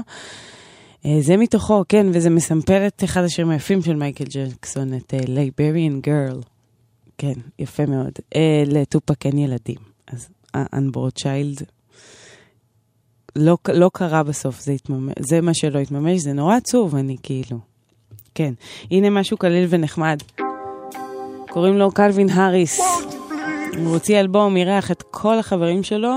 אה, 1.06 1.18
זה 1.22 1.38
מתוכו, 1.38 1.84
כן, 1.90 2.08
וזה 2.14 2.30
מסמפל 2.30 2.88
את 2.88 3.04
אחד 3.04 3.24
השירים 3.24 3.52
היפים 3.52 3.82
של 3.82 3.96
מייקל 3.96 4.26
ג'קסון, 4.30 4.94
את 4.94 5.14
Liberian 5.28 6.02
Girl. 6.02 6.42
כן, 7.18 7.34
יפה 7.60 7.86
מאוד. 7.86 8.12
לטופק 8.66 9.26
אין 9.26 9.38
ילדים, 9.38 9.80
אז 10.08 10.30
ה- 10.54 10.70
unborn 10.70 11.20
child 11.20 11.64
לא, 13.36 13.58
לא 13.74 13.90
קרה 13.94 14.24
בסוף, 14.24 14.62
זה, 14.62 14.72
התממש, 14.72 15.14
זה 15.20 15.42
מה 15.42 15.54
שלא 15.54 15.80
התממש, 15.80 16.22
זה 16.22 16.34
נורא 16.34 16.56
עצוב, 16.56 16.96
אני 16.96 17.16
כאילו. 17.24 17.60
כן, 18.36 18.54
הנה 18.92 19.10
משהו 19.10 19.38
קליל 19.38 19.68
ונחמד. 19.70 20.20
קוראים 21.54 21.78
לו 21.78 21.92
קלווין 21.92 22.30
האריס. 22.30 22.80
הוא 23.78 23.94
הוציא 23.94 24.20
אלבום, 24.20 24.58
אירח 24.58 24.92
את 24.92 25.04
כל 25.12 25.40
החברים 25.40 25.84
שלו. 25.84 26.14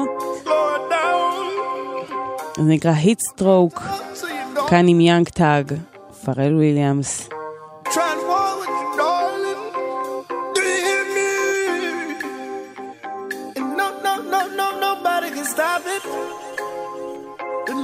זה 2.56 2.62
נקרא 2.62 2.90
Heatstroke, 2.90 3.82
כאן 4.68 4.88
עם 4.88 5.00
יאנג 5.00 5.28
ת'אג, 5.28 5.72
פארל 6.24 6.54
וויליאמס. 6.54 7.28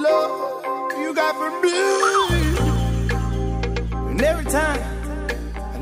Love 0.09 0.35
you 1.03 1.11
got 1.21 1.35
for 1.41 1.51
me. 1.63 1.79
And 4.11 4.21
every 4.31 4.49
time 4.59 5.02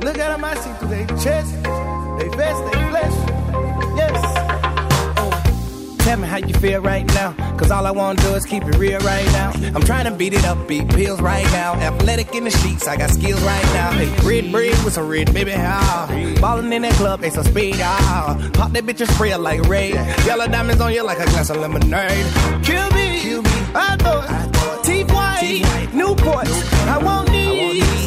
look 0.02 0.18
at 0.18 0.28
them, 0.30 0.44
I 0.44 0.54
see 0.56 0.72
through 0.74 0.88
their 0.88 1.06
chest, 1.06 1.54
they 2.18 2.28
vest, 2.36 2.64
they 2.66 2.78
flesh. 2.90 3.16
Yes. 3.96 4.16
Oh, 5.16 5.96
Tell 5.98 6.18
me 6.18 6.26
how 6.26 6.38
you 6.38 6.54
feel 6.54 6.80
right 6.80 7.06
now. 7.08 7.34
Cause 7.58 7.70
all 7.70 7.86
I 7.86 7.90
wanna 7.90 8.20
do 8.22 8.28
is 8.34 8.46
keep 8.46 8.64
it 8.64 8.76
real 8.78 8.98
right 9.00 9.26
now. 9.26 9.52
I'm 9.74 9.82
trying 9.82 10.06
to 10.06 10.10
beat 10.10 10.32
it 10.32 10.44
up, 10.46 10.66
beat 10.66 10.88
pills 10.88 11.20
right 11.20 11.44
now. 11.52 11.74
Athletic 11.74 12.34
in 12.34 12.44
the 12.44 12.50
sheets, 12.50 12.88
I 12.88 12.96
got 12.96 13.10
skills 13.10 13.40
right 13.42 13.64
now. 13.74 13.90
Hey, 13.92 14.08
red 14.26 14.50
bread 14.50 14.82
with 14.84 14.94
some 14.94 15.06
red 15.08 15.32
baby, 15.34 15.52
ah. 15.54 16.06
Ballin' 16.40 16.72
in 16.72 16.82
that 16.82 16.94
club, 16.94 17.20
they 17.20 17.28
some 17.30 17.44
speed, 17.44 17.76
ah. 17.80 18.50
Pop 18.54 18.72
that 18.72 18.84
bitch 18.84 19.00
and 19.00 19.10
spray 19.10 19.36
like 19.36 19.60
rain. 19.68 19.94
Yellow 20.24 20.46
diamonds 20.46 20.80
on 20.80 20.92
you 20.94 21.02
like 21.04 21.18
a 21.18 21.26
glass 21.26 21.50
of 21.50 21.58
lemonade. 21.58 22.26
Kill 22.64 22.88
me, 22.92 23.20
Kill 23.20 23.42
me. 23.42 23.50
I 23.74 23.96
thought, 24.00 24.82
teeth 24.84 25.12
white, 25.12 25.62
Newports. 25.92 26.88
I 26.88 26.98
want 26.98 27.30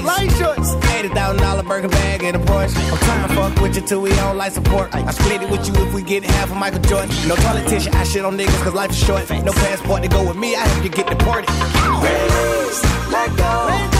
light 0.03 0.31
shorts. 0.37 0.75
$80,000 0.75 1.67
burger 1.67 1.89
bag 1.89 2.23
and 2.23 2.35
a 2.35 2.39
Porsche. 2.39 2.77
I'm 2.91 2.97
trying 2.97 3.27
to 3.27 3.35
fuck 3.35 3.61
with 3.61 3.75
you 3.75 3.81
till 3.81 4.01
we 4.01 4.11
on 4.19 4.37
life 4.37 4.53
support. 4.53 4.93
I 4.93 5.11
split 5.11 5.41
it 5.41 5.49
with 5.49 5.67
you 5.67 5.73
if 5.85 5.93
we 5.93 6.01
get 6.01 6.23
half 6.23 6.51
of 6.51 6.57
Michael 6.57 6.79
Jordan. 6.81 7.09
No 7.27 7.35
politician, 7.35 7.93
I 7.93 8.03
shit 8.03 8.23
on 8.25 8.37
niggas 8.37 8.63
cause 8.63 8.73
life 8.73 8.91
is 8.91 8.99
short. 8.99 9.29
No 9.29 9.51
passport 9.51 10.03
to 10.03 10.09
go 10.09 10.27
with 10.27 10.37
me, 10.37 10.55
I 10.55 10.65
help 10.67 10.83
you 10.83 10.89
get 10.89 11.07
deported. 11.07 11.49
Release, 11.49 13.11
let 13.11 13.35
go, 13.37 13.92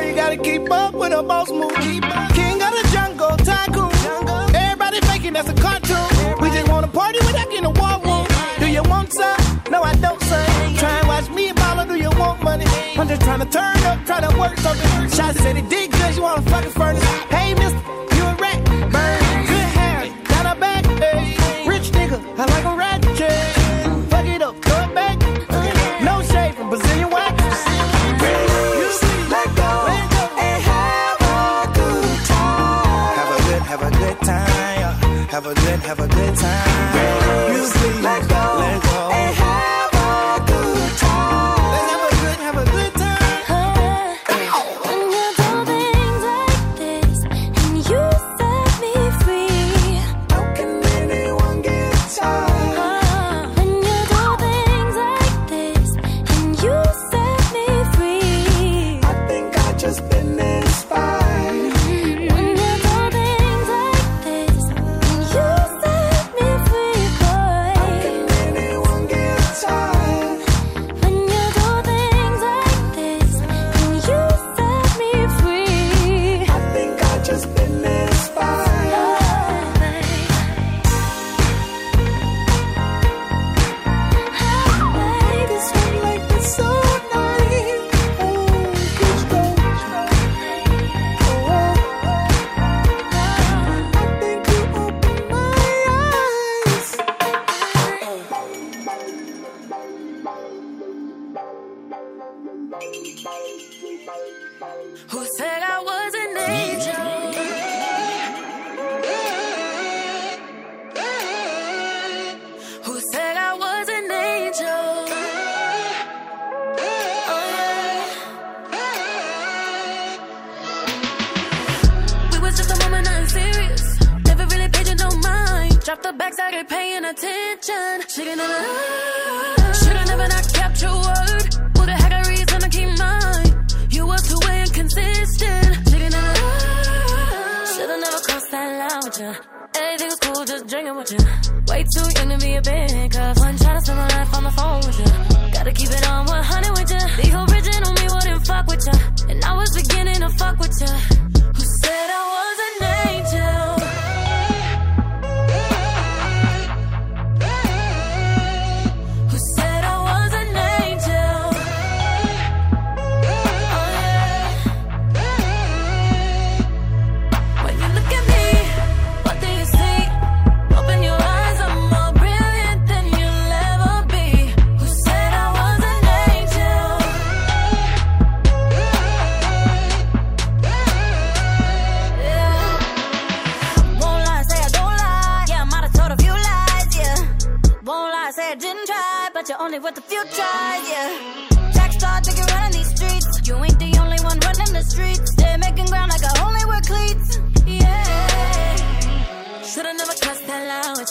Girl, 0.00 0.08
you 0.08 0.14
gotta 0.14 0.36
keep 0.38 0.70
up 0.70 0.94
with 0.94 1.12
a 1.12 1.22
boss 1.22 1.50
move. 1.50 1.74
King 1.74 2.62
of 2.62 2.72
the 2.72 2.88
jungle, 2.90 3.36
tycoon. 3.36 3.92
Everybody 4.54 4.98
faking 5.02 5.34
that's 5.34 5.50
a 5.50 5.54
cartoon. 5.54 6.40
We 6.40 6.48
just 6.48 6.68
wanna 6.70 6.88
party 6.88 7.18
with 7.18 7.32
that 7.32 7.52
in 7.52 7.66
a 7.66 7.70
war 7.70 8.00
room. 8.00 8.26
Do 8.58 8.66
you 8.66 8.82
want 8.84 9.12
some? 9.12 9.36
No, 9.70 9.82
I 9.82 9.94
don't, 9.96 10.18
son. 10.22 10.74
Try 10.76 10.98
and 11.00 11.06
watch 11.08 11.28
me 11.28 11.48
and 11.50 11.58
mama, 11.58 11.86
do 11.86 11.96
you 11.96 12.08
want 12.18 12.42
money? 12.42 12.64
I'm 12.96 13.08
just 13.08 13.20
trying 13.20 13.40
to 13.40 13.46
turn 13.46 13.76
up, 13.84 14.06
try 14.06 14.20
to 14.20 14.38
work 14.38 14.56
something. 14.56 15.10
Shots 15.10 15.38
said 15.42 15.56
he 15.56 15.62
did 15.68 15.92
good, 15.92 16.16
you 16.16 16.22
wanna 16.22 16.42
fucking 16.50 16.70
furnace. 16.70 17.04
Hey, 17.28 17.49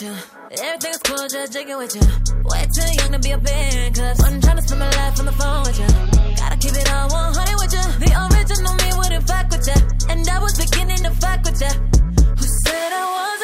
with 0.02 0.08
you. 0.08 0.64
Everything's 0.64 0.98
cool, 1.00 1.28
just 1.28 1.54
jigging 1.54 1.78
with 1.78 1.96
you. 1.96 2.02
Way 2.46 2.68
too 2.74 2.90
young 3.02 3.12
to 3.12 3.20
be 3.20 3.32
a 3.32 3.38
band, 3.38 3.96
cause 3.96 4.24
I'm 4.24 4.42
trying 4.42 4.58
to 4.58 4.62
spend 4.62 4.80
my 4.80 4.90
life 4.92 5.20
on 5.20 5.26
the 5.26 5.32
phone 5.32 5.64
with 5.64 5.80
you. 5.80 5.88
Gotta 6.38 6.58
keep 6.58 6.74
it 6.74 6.92
all 6.92 7.10
100 7.10 7.56
with 7.60 7.74
you. 7.74 7.86
The 8.00 8.12
original 8.32 8.74
me 8.76 8.90
wouldn't 8.98 9.28
fuck 9.28 9.50
with 9.50 9.68
you. 9.68 9.80
And 10.10 10.28
I 10.28 10.40
was 10.40 10.58
beginning 10.58 11.04
to 11.04 11.12
fuck 11.12 11.44
with 11.44 11.62
you. 11.62 11.74
Who 12.38 12.46
said 12.66 12.94
I 12.94 13.04
was? 13.06 13.39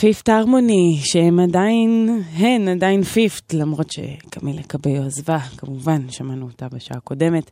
פיפת' 0.00 0.28
הרמוני, 0.28 0.98
שהם 1.04 1.40
עדיין, 1.40 2.22
הן 2.36 2.68
עדיין 2.68 3.02
fifth, 3.02 3.54
למרות 3.54 3.92
שקמילה 3.92 4.62
קאבייו 4.62 5.02
עזבה, 5.02 5.38
כמובן, 5.56 6.10
שמענו 6.10 6.46
אותה 6.46 6.68
בשעה 6.68 6.96
הקודמת, 6.96 7.50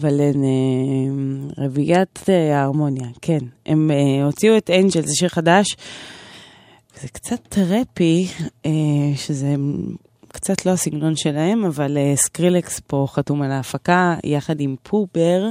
אבל 0.00 0.20
הן 0.20 0.44
אה, 0.44 1.64
רביעיית 1.64 2.20
אה, 2.28 2.58
ההרמוניה, 2.58 3.08
כן. 3.22 3.38
הם 3.66 3.90
אה, 3.90 4.24
הוציאו 4.24 4.56
את 4.56 4.70
Angel, 4.70 5.02
זה 5.06 5.14
שיר 5.14 5.28
חדש, 5.28 5.66
זה 7.00 7.08
קצת 7.08 7.40
טראפי, 7.48 8.28
שזה 9.16 9.54
קצת 10.28 10.66
לא 10.66 10.70
הסגנון 10.70 11.16
שלהם, 11.16 11.64
אבל 11.64 11.98
סקרילקס 12.14 12.80
פה 12.86 13.06
חתום 13.08 13.42
על 13.42 13.52
ההפקה, 13.52 14.14
יחד 14.24 14.60
עם 14.60 14.76
פו 14.82 15.08
בר. 15.08 15.48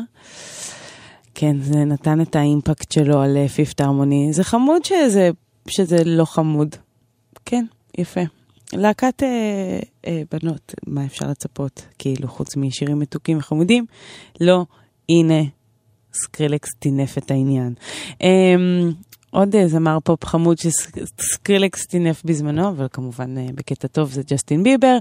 כן, 1.36 1.60
זה 1.60 1.86
נתן 1.86 2.22
את 2.22 2.36
ה 2.36 2.44
impact 2.44 2.92
שלו 2.92 3.22
על 3.22 3.48
פיפת' 3.48 3.82
הרמוני. 3.82 4.34
זה 4.34 4.44
חמוד 4.44 4.86
שזה 4.86 5.30
שזה 5.68 6.04
לא 6.06 6.26
חמוד. 6.26 6.76
כן, 7.46 7.66
יפה. 7.98 8.22
להקת 8.74 9.24
אה, 9.24 9.80
אה, 10.08 10.22
בנות, 10.32 10.74
מה 10.88 11.06
אפשר 11.06 11.30
לצפות? 11.30 11.86
כאילו, 12.00 12.28
חוץ 12.28 12.58
משירים 12.58 13.00
מתוקים 13.00 13.38
וחמודים? 13.38 13.86
לא, 14.42 14.66
הנה, 15.10 15.44
סקרילקס 16.14 16.70
טינף 16.80 17.18
את 17.18 17.32
העניין. 17.32 17.74
אה, 18.22 18.56
עוד 19.32 19.56
זמר 19.66 19.98
פופ 20.04 20.26
חמוד 20.26 20.58
שסקרילקס 20.58 21.86
טינף 21.86 22.22
בזמנו, 22.26 22.70
אבל 22.70 22.88
כמובן 22.92 23.38
אה, 23.38 23.48
בקטע 23.56 23.88
טוב 23.88 24.12
זה 24.12 24.22
ג'סטין 24.28 24.64
ביבר, 24.64 24.98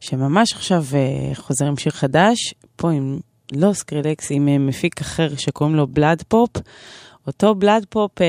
שממש 0.00 0.52
עכשיו 0.52 0.84
אה, 0.94 1.34
חוזר 1.34 1.66
עם 1.66 1.76
שיר 1.76 1.92
חדש, 1.92 2.54
פה 2.76 2.90
עם 2.90 3.18
לא 3.52 3.72
סקרילקס, 3.72 4.30
עם 4.30 4.48
אה, 4.48 4.58
מפיק 4.58 5.00
אחר 5.00 5.36
שקוראים 5.36 5.76
לו 5.76 5.86
בלאד 5.86 6.22
פופ. 6.28 6.50
אותו 7.26 7.54
בלאד 7.54 7.86
פופ 7.88 8.20
אה, 8.20 8.26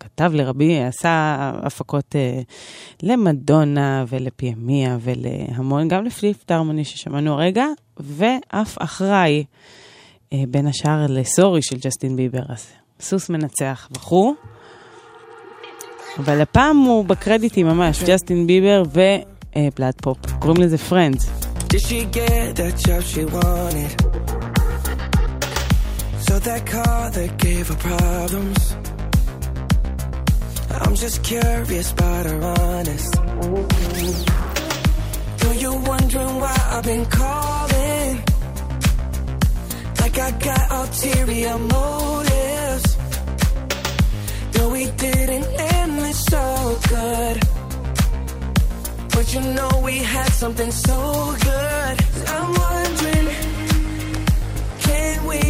כתב 0.00 0.30
הרבה, 0.34 0.82
עשה 0.82 1.52
הפקות 1.62 2.16
אה, 2.16 2.40
למדונה 3.02 4.04
ול-M.I.A. 4.08 4.98
ולהמון, 5.00 5.88
גם 5.88 6.04
לפיפת' 6.04 6.50
הרמוני 6.50 6.84
ששמענו 6.84 7.32
הרגע, 7.32 7.66
ואף 8.00 8.76
אחראי 8.78 9.44
אה, 10.32 10.42
בין 10.48 10.66
השאר 10.66 11.06
ל 11.08 11.17
Sorry 11.17 11.62
של 11.62 11.76
ג'סטין 11.76 12.16
ביבר. 12.16 12.42
אז 12.48 12.66
סוס 13.00 13.30
מנצח 13.30 13.88
וכו'. 13.96 14.34
אבל 16.18 16.40
הפעם 16.40 16.76
הוא 16.76 17.04
בקרדיטים 17.04 17.66
ממש, 17.66 18.02
ג'סטין 18.02 18.46
ביבר 18.46 18.82
ובלאד 18.86 19.94
פופ. 20.02 20.18
קוראים 20.38 20.62
לזה 20.62 20.78
Friends. 20.78 21.30
Did 21.72 21.82
she 21.82 22.04
get 22.04 22.56
that 22.56 22.74
job 22.84 23.02
she 23.12 23.24
wanted? 23.36 23.92
So 26.26 26.38
that 26.48 26.62
car 26.66 27.10
that 27.16 27.30
gave 27.38 27.68
her 27.68 27.80
problems. 27.90 28.60
I'm 30.72 30.94
just 30.94 31.22
curious 31.24 31.92
about 31.92 32.26
her 32.26 32.42
honest. 32.42 33.12
Do 35.40 35.48
you 35.58 35.72
wondering 35.74 36.40
why 36.40 36.56
I've 36.70 36.84
been 36.84 37.06
calling? 37.06 38.22
Like 40.00 40.18
I 40.18 40.30
got 40.48 40.70
ulterior 40.70 41.58
motives. 41.58 42.96
No, 44.56 44.68
we 44.70 44.84
didn't 44.90 45.46
end 45.58 45.98
this 45.98 46.24
so 46.24 46.78
good. 46.88 47.40
But 49.14 49.34
you 49.34 49.40
know 49.40 49.70
we 49.84 49.98
had 49.98 50.28
something 50.32 50.70
so 50.70 51.34
good. 51.40 51.96
I'm 52.28 52.54
wondering, 52.64 53.28
can 54.80 55.26
we 55.26 55.40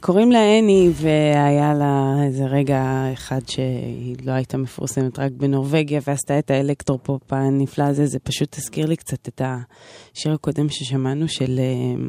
קוראים 0.00 0.32
לה 0.32 0.58
אני, 0.58 0.90
והיה 0.92 1.74
לה 1.74 2.14
איזה 2.26 2.44
רגע 2.44 3.04
אחד 3.12 3.40
שהיא 3.46 4.16
לא 4.24 4.32
הייתה 4.32 4.56
מפורסמת 4.56 5.18
רק 5.18 5.32
בנורבגיה, 5.32 6.00
ועשתה 6.06 6.38
את 6.38 6.50
האלקטרופופ 6.50 7.32
הנפלא 7.32 7.84
הזה. 7.84 8.06
זה 8.06 8.18
פשוט 8.18 8.58
הזכיר 8.58 8.86
לי 8.86 8.96
קצת 8.96 9.28
את 9.28 9.42
השיר 9.44 10.32
הקודם 10.32 10.68
ששמענו 10.68 11.28
של 11.28 11.58
אה, 11.58 12.04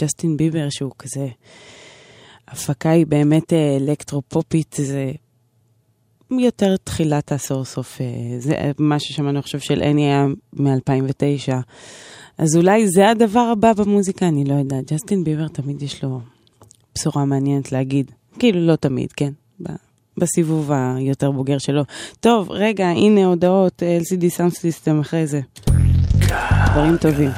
ג'סטין 0.00 0.36
ביבר, 0.36 0.66
שהוא 0.70 0.92
כזה... 0.98 1.28
הפקה 2.48 2.90
היא 2.90 3.06
באמת 3.06 3.52
אה, 3.52 3.76
אלקטרופופית, 3.76 4.76
זה 4.78 5.12
יותר 6.30 6.76
תחילת 6.76 7.32
העשור 7.32 7.64
סוף. 7.64 8.00
אה, 8.00 8.06
זה 8.38 8.54
מה 8.78 8.98
ששמענו 8.98 9.38
עכשיו 9.38 9.60
של 9.60 9.82
אני 9.82 10.06
היה 10.06 10.26
מ-2009. 10.52 11.52
אז 12.38 12.56
אולי 12.56 12.88
זה 12.88 13.10
הדבר 13.10 13.40
הבא 13.52 13.72
במוזיקה, 13.72 14.28
אני 14.28 14.44
לא 14.44 14.54
יודעת. 14.54 14.92
ג'סטין 14.92 15.24
ביבר 15.24 15.48
תמיד 15.48 15.82
יש 15.82 16.04
לו... 16.04 16.20
בשורה 16.94 17.24
מעניינת 17.24 17.72
להגיד. 17.72 18.10
כאילו, 18.38 18.66
לא 18.66 18.76
תמיד, 18.76 19.12
כן. 19.12 19.32
בסיבוב 20.16 20.70
היותר 20.72 21.30
בוגר 21.30 21.58
שלו. 21.58 21.82
טוב, 22.20 22.50
רגע, 22.50 22.86
הנה 22.86 23.24
הודעות 23.24 23.82
LCD 23.82 24.28
סאונד 24.28 24.52
סיסטם 24.52 25.00
אחרי 25.00 25.26
זה. 25.26 25.40
דברים 26.72 26.96
טובים. 26.96 27.30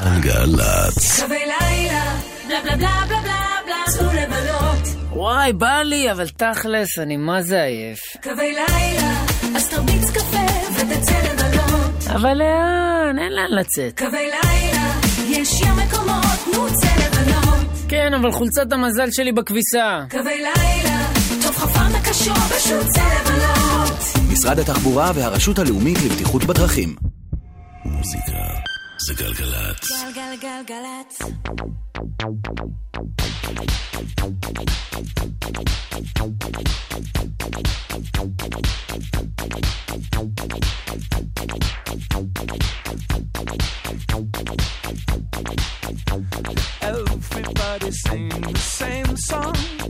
וואי, 5.12 5.52
בא 5.52 5.82
לי, 5.82 6.12
אבל 6.12 6.28
תכלס, 6.28 6.98
אני 6.98 7.16
מה 7.16 7.43
זה 7.43 7.62
עייף. 7.62 7.98
קווי 8.22 8.52
לילה, 8.52 9.24
אז 9.56 9.68
תרביץ 9.68 10.10
קפה 10.10 10.36
ותצא 10.74 11.14
לבלות. 11.32 12.06
אבל 12.14 12.35
לאן? 12.35 13.18
אין 13.18 13.32
לאן 13.32 13.51
לצאת. 13.51 13.98
קווי 13.98 14.31
לילה, 14.31 15.01
יש 15.28 15.60
ים 15.60 15.76
מקומות, 15.76 16.55
נו 16.55 16.66
צא 16.81 16.86
לבלות. 16.97 17.14
כן, 17.95 18.15
אבל 18.15 18.33
חולצת 18.33 18.73
המזל 18.73 19.11
שלי 19.11 19.33
בכביסה. 19.33 20.05
קווי 20.11 20.37
לילה, 20.37 21.07
טוב 21.43 21.57
חפרת 21.57 22.09
קשור 22.09 22.35
בשום 22.35 22.81
צלבלות. 22.89 24.29
משרד 24.33 24.59
התחבורה 24.59 25.11
והרשות 25.15 25.59
הלאומית 25.59 25.99
לבטיחות 26.05 26.45
בדרכים. 26.45 26.97
מוזיקה 27.85 28.33
זה 29.07 29.15
גלגלצ. 29.15 30.05
גלגלגלגלצ. 30.15 31.19
everybody 47.74 47.92
sing 47.92 48.28
the 48.28 48.59
same 48.59 49.16
song. 49.16 49.84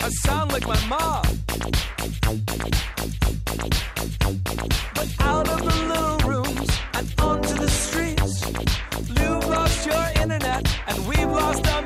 I 0.00 0.08
sound 0.24 0.50
like 0.52 0.66
my 0.66 0.86
mom. 0.86 1.24
But 4.94 5.08
out 5.20 5.48
of 5.48 5.58
the 5.58 5.74
little 5.88 6.16
rooms 6.26 6.70
and 6.94 7.14
onto 7.20 7.54
the 7.54 7.68
streets, 7.68 8.46
you've 9.08 9.46
lost 9.46 9.86
your 9.86 10.22
internet 10.22 10.66
and 10.86 11.06
we've 11.06 11.28
lost 11.28 11.66
our. 11.66 11.82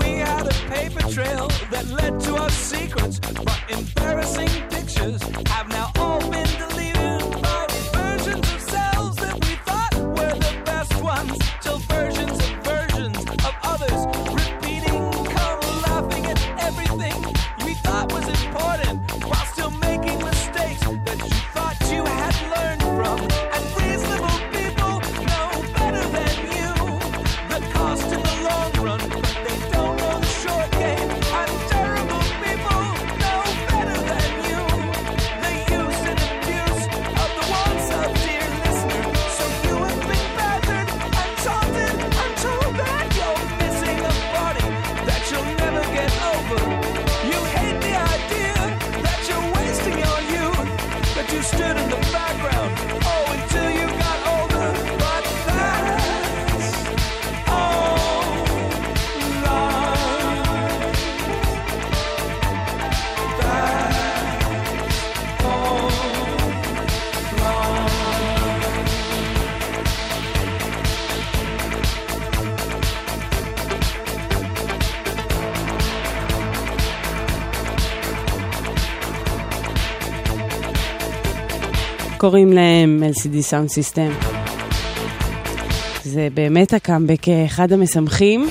We 0.00 0.08
had 0.16 0.46
a 0.46 0.54
paper 0.70 1.02
trail 1.12 1.48
that 1.70 1.86
led 1.90 2.18
to 2.20 2.36
our 2.36 2.50
secrets, 2.50 3.20
but 3.20 3.60
embarrassing 3.68 4.48
pictures 4.70 5.20
have 5.48 5.68
now 5.68 5.92
all 5.96 6.20
been. 6.30 6.45
קוראים 82.26 82.52
להם 82.52 83.02
LCD 83.14 83.50
Sound 83.50 83.70
System. 83.70 84.26
זה 86.04 86.28
באמת 86.34 86.72
הקאמבק 86.72 87.28
אה, 87.28 87.44
אחד 87.44 87.72
המשמחים. 87.72 88.48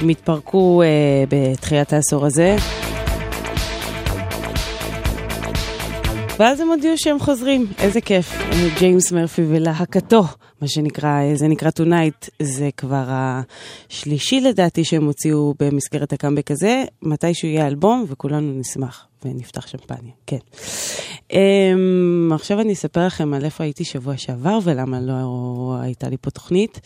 הם 0.00 0.08
התפרקו 0.08 0.82
uh, 0.82 0.86
בתחילת 1.30 1.92
העשור 1.92 2.26
הזה. 2.26 2.56
ואז 6.40 6.60
הם 6.60 6.68
הודיעו 6.68 6.98
שהם 6.98 7.18
חוזרים, 7.18 7.66
איזה 7.78 8.00
כיף. 8.00 8.32
אה, 8.32 8.68
ג'יימס 8.78 9.12
מרפי 9.12 9.42
ולהקתו, 9.48 10.22
מה 10.60 10.68
שנקרא, 10.68 11.08
אה, 11.08 11.36
זה 11.36 11.48
נקרא 11.48 11.70
Tonight, 11.80 12.28
זה 12.42 12.68
כבר 12.76 13.04
השלישי 13.08 14.40
לדעתי 14.40 14.84
שהם 14.84 15.04
הוציאו 15.04 15.54
במסגרת 15.58 16.12
הקאמבק 16.12 16.50
הזה, 16.50 16.84
מתישהו 17.02 17.48
יהיה 17.48 17.66
אלבום 17.66 18.04
וכולנו 18.08 18.58
נשמח 18.58 19.06
ונפתח 19.24 19.66
שמפניה, 19.66 20.12
כן. 20.26 20.38
אמ, 21.28 21.34
עכשיו 22.34 22.60
אני 22.60 22.72
אספר 22.72 23.06
לכם 23.06 23.34
על 23.34 23.44
איפה 23.44 23.64
הייתי 23.64 23.84
שבוע 23.84 24.16
שעבר 24.16 24.58
ולמה 24.64 25.00
לא 25.00 25.74
הייתה 25.82 26.08
לי 26.08 26.16
פה 26.20 26.30
תוכנית. 26.30 26.80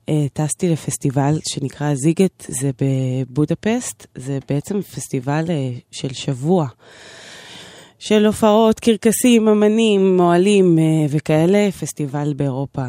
אה, 0.00 0.12
טסתי 0.32 0.68
לפסטיבל 0.68 1.38
שנקרא 1.48 1.94
סיגט, 1.94 2.46
זה 2.48 2.70
בבודפסט, 2.80 4.06
זה 4.14 4.38
בעצם 4.48 4.82
פסטיבל 4.82 5.44
אה, 5.46 5.50
של 5.90 6.12
שבוע. 6.12 6.66
של 8.04 8.26
הופעות, 8.26 8.80
קרקסים, 8.80 9.48
אמנים, 9.48 10.16
אוהלים 10.16 10.78
אה, 10.78 10.84
וכאלה, 11.08 11.68
פסטיבל 11.80 12.32
באירופה. 12.36 12.82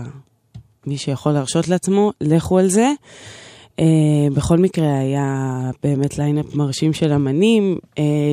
מי 0.87 0.97
שיכול 0.97 1.31
להרשות 1.31 1.67
לעצמו, 1.67 2.11
לכו 2.21 2.59
על 2.59 2.67
זה. 2.67 2.91
אה, 3.79 3.85
בכל 4.33 4.57
מקרה 4.57 4.99
היה 4.99 5.59
באמת 5.83 6.17
ליינאפ 6.17 6.55
מרשים 6.55 6.93
של 6.93 7.11
אמנים, 7.11 7.77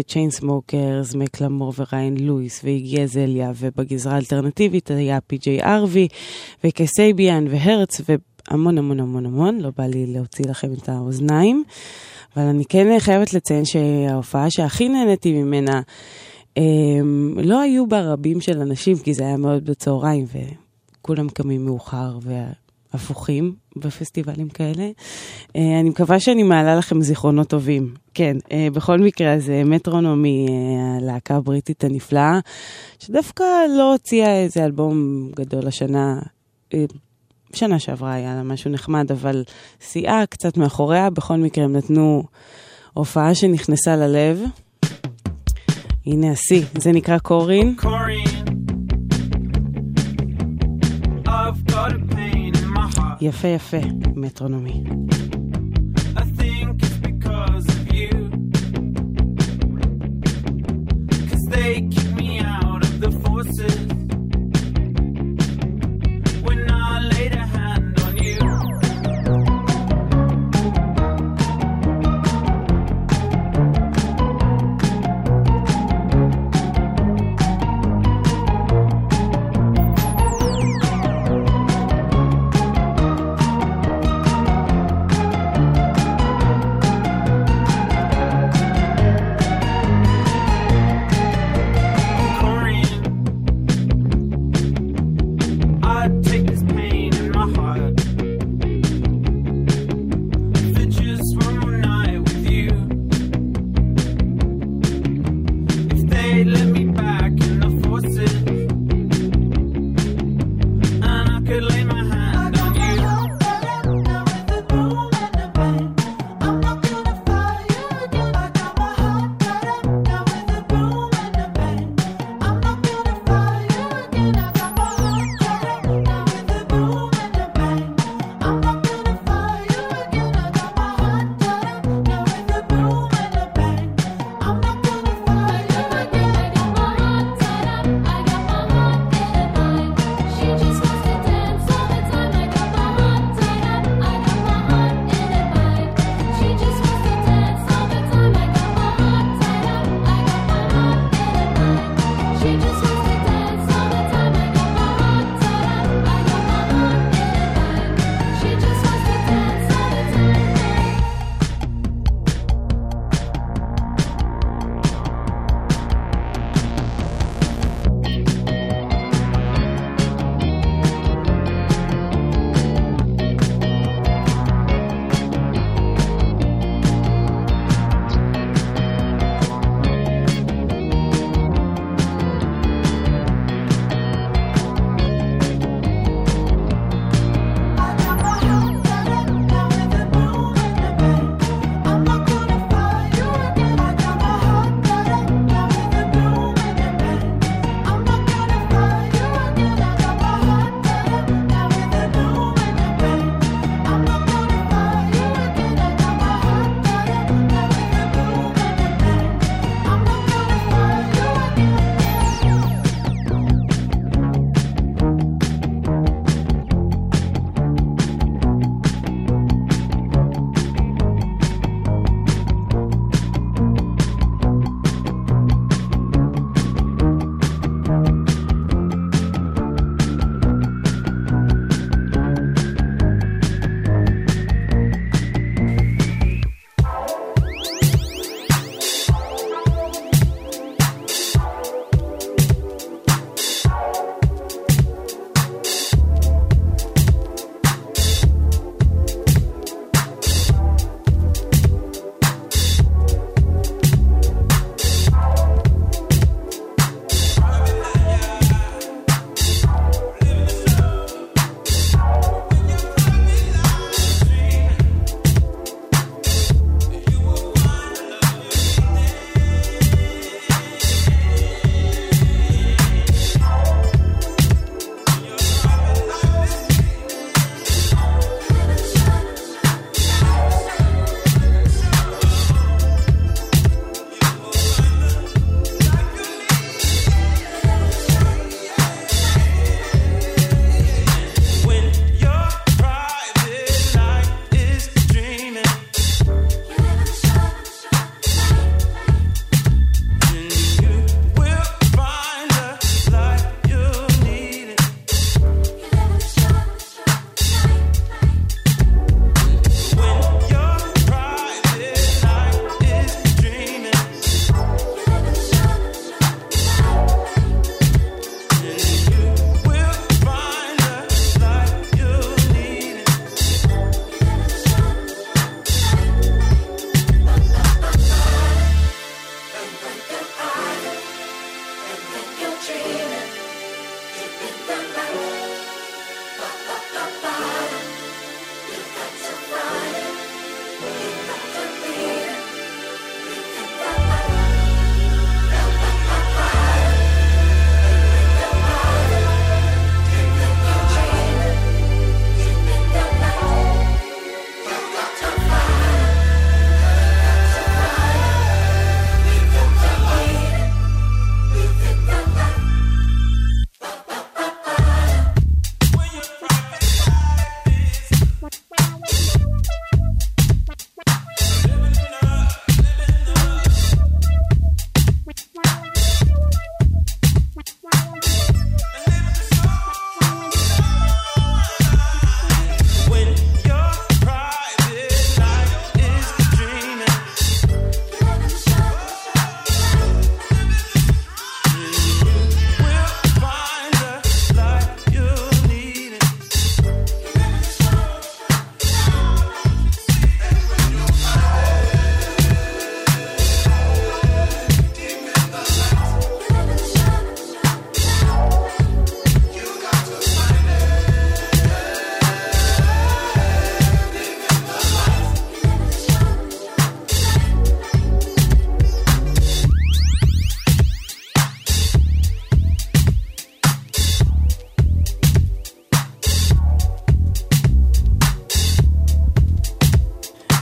צ'יינסמוקרס, 0.08 1.14
מקלמור 1.14 1.72
וריין 1.78 2.16
לואיס 2.20 2.60
ואיגי 2.64 3.02
אזליה, 3.02 3.52
ובגזרה 3.56 4.14
האלטרנטיבית 4.14 4.90
היה 4.90 5.20
פי.ג'יי 5.20 5.62
הארווי 5.62 6.08
וקסביאן 6.64 7.46
והרטס 7.50 8.00
והמון 8.08 8.78
המון 8.78 9.00
המון 9.00 9.26
המון, 9.26 9.60
לא 9.60 9.70
בא 9.78 9.84
לי 9.84 10.06
להוציא 10.06 10.44
לכם 10.48 10.72
את 10.72 10.88
האוזניים, 10.88 11.64
אבל 12.36 12.44
אני 12.44 12.64
כן 12.64 12.98
חייבת 12.98 13.34
לציין 13.34 13.64
שההופעה 13.64 14.50
שהכי 14.50 14.88
נהניתי 14.88 15.32
ממנה, 15.32 15.80
לא 17.36 17.60
היו 17.60 17.86
בה 17.86 18.12
רבים 18.12 18.40
של 18.40 18.60
אנשים, 18.60 18.98
כי 18.98 19.14
זה 19.14 19.22
היה 19.22 19.36
מאוד 19.36 19.64
בצהריים, 19.64 20.24
וכולם 21.00 21.28
קמים 21.28 21.64
מאוחר 21.64 22.18
והפוכים 22.92 23.54
בפסטיבלים 23.76 24.48
כאלה. 24.48 24.90
Uh, 25.48 25.58
אני 25.80 25.88
מקווה 25.90 26.20
שאני 26.20 26.42
מעלה 26.42 26.76
לכם 26.76 27.02
זיכרונות 27.02 27.48
טובים. 27.48 27.94
כן, 28.14 28.36
uh, 28.44 28.74
בכל 28.74 28.98
מקרה, 28.98 29.38
זה 29.38 29.62
מטרונומי, 29.64 30.46
uh, 30.48 31.02
הלהקה 31.02 31.36
הבריטית 31.36 31.84
הנפלאה, 31.84 32.38
שדווקא 32.98 33.44
לא 33.78 33.92
הוציאה 33.92 34.42
איזה 34.42 34.64
אלבום 34.64 35.28
גדול 35.36 35.66
השנה. 35.66 36.20
שנה 37.52 37.78
שעברה 37.78 38.12
היה 38.12 38.34
לה 38.34 38.42
משהו 38.42 38.70
נחמד, 38.70 39.12
אבל 39.12 39.44
שיאה 39.80 40.26
קצת 40.26 40.56
מאחוריה. 40.56 41.10
בכל 41.10 41.36
מקרה, 41.36 41.64
הם 41.64 41.76
נתנו 41.76 42.22
הופעה 42.94 43.34
שנכנסה 43.34 43.96
ללב. 43.96 44.42
הנה 46.06 46.30
השיא, 46.30 46.64
זה 46.78 46.92
נקרא 46.92 47.18
קורין. 47.18 47.76
יפה 53.20 53.48
יפה, 53.48 53.76
מטרונומי. 54.16 54.82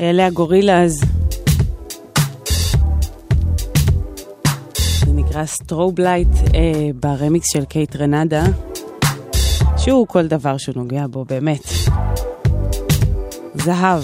אלה 0.08 0.26
הגורילאז. 0.26 1.00
זה 5.06 5.12
נקרא 5.14 5.46
Strobelite 5.46 6.28
אה, 6.54 6.90
ברמיקס 6.94 7.46
של 7.52 7.64
קייטרנאדה, 7.64 8.44
שהוא 9.76 10.06
כל 10.06 10.26
דבר 10.26 10.56
שהוא 10.56 10.74
נוגע 10.76 11.06
בו, 11.10 11.24
באמת. 11.24 11.62
זהב. 13.54 14.02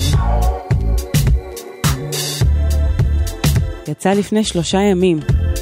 יצא 3.88 4.12
לפני 4.12 4.44
שלושה 4.44 4.78
ימים, 4.78 5.20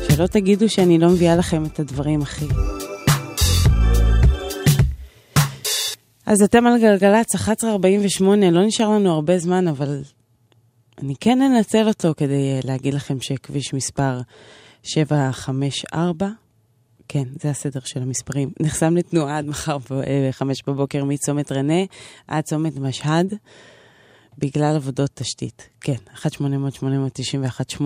שלא 0.08 0.26
תגידו 0.26 0.68
שאני 0.68 0.98
לא 0.98 1.08
מביאה 1.08 1.36
לכם 1.36 1.64
את 1.64 1.80
הדברים 1.80 2.22
הכי. 2.22 2.46
אז 6.26 6.42
אתם 6.42 6.66
על 6.66 6.80
גלגלצ, 6.80 7.36
11.48, 7.36 8.24
לא 8.52 8.66
נשאר 8.66 8.88
לנו 8.88 9.12
הרבה 9.12 9.38
זמן, 9.38 9.68
אבל 9.68 10.02
אני 11.02 11.14
כן 11.20 11.42
אנצל 11.42 11.88
אותו 11.88 12.12
כדי 12.16 12.52
אה, 12.52 12.60
להגיד 12.64 12.94
לכם 12.94 13.20
שכביש 13.20 13.74
מספר 13.74 14.20
754, 14.82 16.28
כן, 17.08 17.24
זה 17.40 17.50
הסדר 17.50 17.80
של 17.84 18.02
המספרים, 18.02 18.50
נחסם 18.60 18.96
לתנועה 18.96 19.38
עד 19.38 19.46
מחר 19.46 19.78
ב-5 19.78 20.42
בבוקר 20.66 21.04
מצומת 21.04 21.52
רנה 21.52 21.84
עד 22.28 22.44
צומת 22.44 22.76
משהד, 22.76 23.34
בגלל 24.38 24.76
עבודות 24.76 25.10
תשתית. 25.14 25.68
כן, 25.80 25.96
1-800-891-8, 26.14 27.82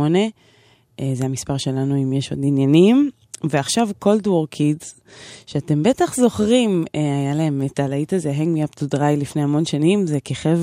אה, 1.01 1.11
זה 1.15 1.25
המספר 1.25 1.57
שלנו 1.57 2.03
אם 2.03 2.13
יש 2.13 2.31
עוד 2.31 2.41
עניינים. 2.43 3.11
ועכשיו 3.45 3.89
Cold 4.05 4.27
War 4.27 4.57
Kids, 4.57 5.01
שאתם 5.47 5.83
בטח 5.83 6.15
זוכרים, 6.15 6.85
אה, 6.95 7.01
היה 7.01 7.35
להם 7.35 7.63
את 7.67 7.81
הלהיט 7.81 8.13
הזה, 8.13 8.33
Hang 8.33 8.59
Me 8.59 8.71
Up 8.71 8.81
to 8.81 8.99
Dry 8.99 9.17
לפני 9.17 9.43
המון 9.43 9.65
שנים, 9.65 10.07
זה 10.07 10.21
כיכב 10.21 10.59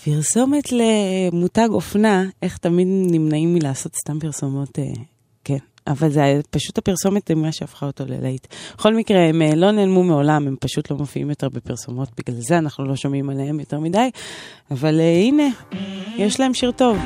בפרסומת 0.00 0.72
למותג 0.72 1.68
אופנה, 1.70 2.24
איך 2.42 2.56
תמיד 2.56 2.88
נמנעים 2.88 3.54
מלעשות 3.54 3.96
סתם 3.96 4.18
פרסומות, 4.20 4.78
אה, 4.78 4.84
כן. 5.44 5.58
אבל 5.86 6.10
זה 6.10 6.40
פשוט 6.50 6.78
הפרסומת 6.78 7.30
מה 7.30 7.52
שהפכה 7.52 7.86
אותו 7.86 8.04
ללהיט. 8.06 8.46
בכל 8.74 8.94
מקרה, 8.94 9.18
הם 9.20 9.42
אה, 9.42 9.54
לא 9.54 9.70
נעלמו 9.70 10.04
מעולם, 10.04 10.46
הם 10.46 10.56
פשוט 10.60 10.90
לא 10.90 10.96
מופיעים 10.96 11.30
יותר 11.30 11.48
בפרסומות, 11.48 12.08
בגלל 12.18 12.40
זה 12.40 12.58
אנחנו 12.58 12.84
לא 12.84 12.96
שומעים 12.96 13.30
עליהם 13.30 13.60
יותר 13.60 13.80
מדי. 13.80 14.10
אבל 14.70 14.98
uh, 14.98 15.02
הנה, 15.02 15.48
יש 16.16 16.40
להם 16.40 16.54
שיר 16.54 16.70
טוב, 16.70 16.98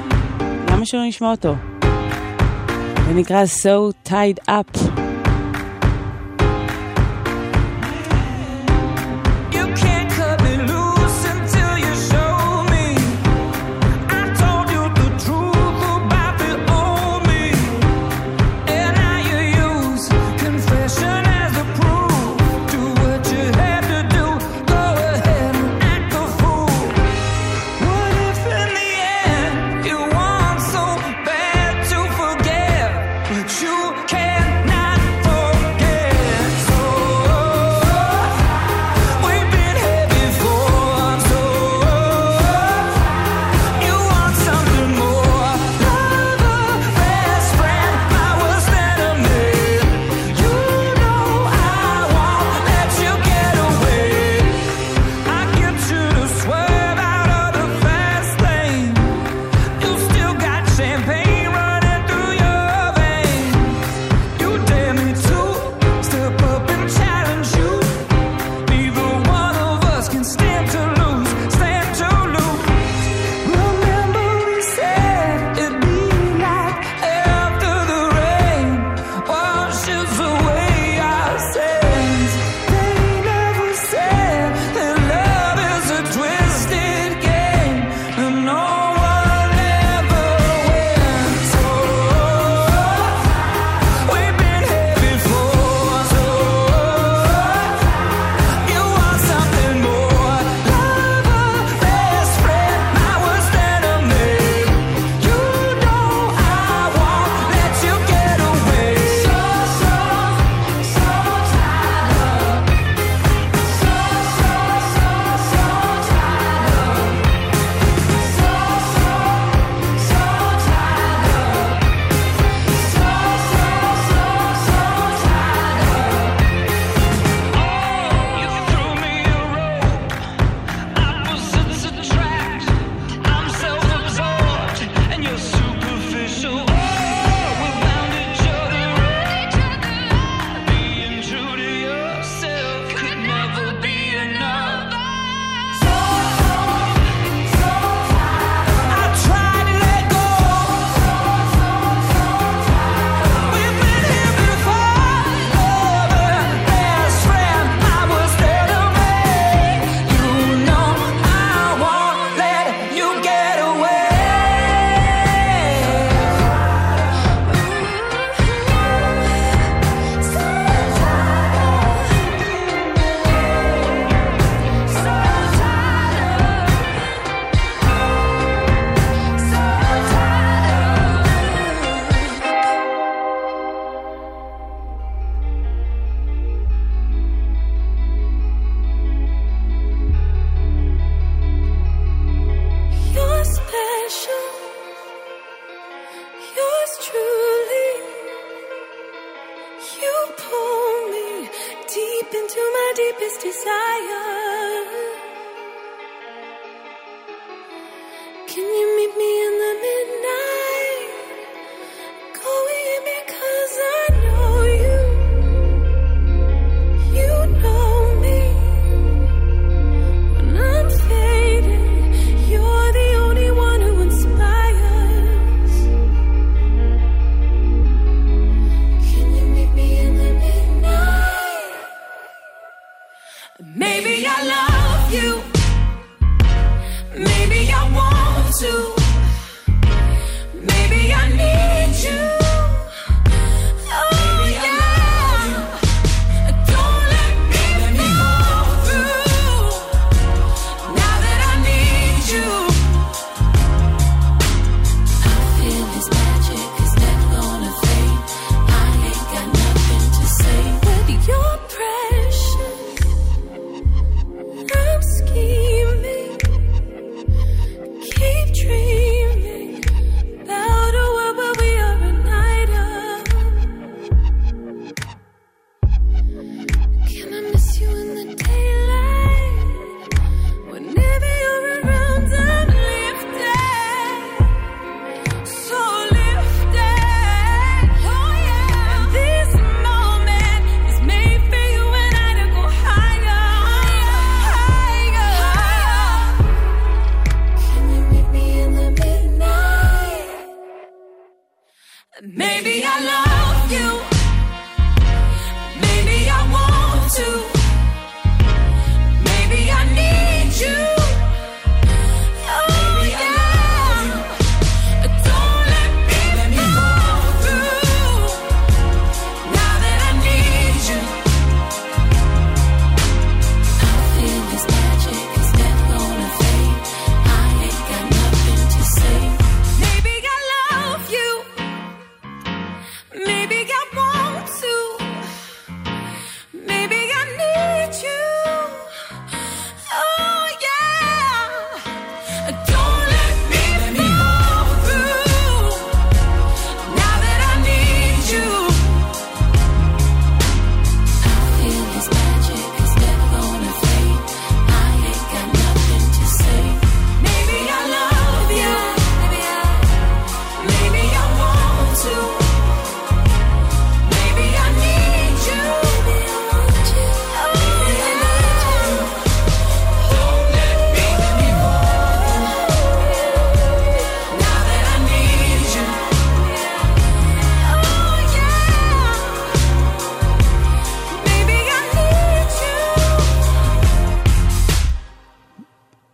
למה 0.71 0.87
שלא 0.87 1.07
נשמע 1.09 1.31
אותו? 1.31 1.55
זה 3.09 3.15
נקרא 3.15 3.45
So 3.45 4.09
Tied 4.09 4.51
Up. 4.51 5.00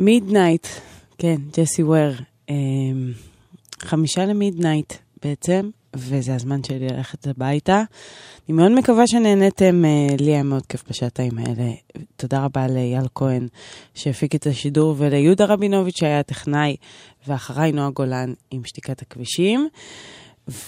Midnight, 0.07 0.67
כן, 1.19 1.37
ג'סי 1.57 1.83
וור. 1.83 2.21
אמ, 2.49 3.13
חמישה 3.83 4.25
ל 4.25 4.32
midnight 4.32 4.93
בעצם, 5.23 5.71
וזה 5.97 6.35
הזמן 6.35 6.65
שלי 6.65 6.89
ללכת 6.89 7.27
הביתה. 7.27 7.83
אני 8.49 8.57
מאוד 8.57 8.73
מקווה 8.73 9.07
שנהניתם, 9.07 9.85
אה, 9.85 10.17
לי 10.21 10.31
היה 10.31 10.43
מאוד 10.43 10.67
כיף 10.67 10.85
בשעתיים 10.91 11.39
האלה. 11.39 11.73
תודה 12.17 12.45
רבה 12.45 12.67
לאייל 12.69 13.07
כהן 13.15 13.47
שהפיק 13.95 14.35
את 14.35 14.47
השידור, 14.47 14.95
וליהודה 14.99 15.45
רבינוביץ' 15.45 15.99
שהיה 15.99 16.19
הטכנאי, 16.19 16.77
ואחריי 17.29 17.73
נועה 17.73 17.91
גולן 17.91 18.33
עם 18.51 18.63
שתיקת 18.65 19.03
הכבישים. 19.03 19.69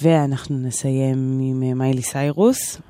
ואנחנו 0.03 0.59
נסיים 0.59 1.41
עם 1.43 1.63
אה, 1.63 1.75
מיילי 1.75 2.03
סיירוס. 2.03 2.81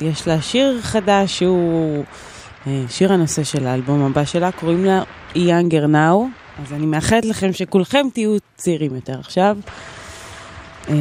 יש 0.00 0.28
לה 0.28 0.42
שיר 0.42 0.78
חדש 0.82 1.38
שהוא 1.38 2.04
שיר 2.88 3.12
הנושא 3.12 3.44
של 3.44 3.66
האלבום 3.66 4.02
הבא 4.02 4.24
שלה, 4.24 4.52
קוראים 4.52 4.84
לה 4.84 5.02
Younger 5.34 5.86
Now, 5.92 6.40
אז 6.62 6.72
אני 6.72 6.86
מאחלת 6.86 7.24
לכם 7.24 7.52
שכולכם 7.52 8.06
תהיו 8.12 8.36
צעירים 8.56 8.94
יותר 8.94 9.20
עכשיו, 9.20 9.58
אה, 10.88 10.94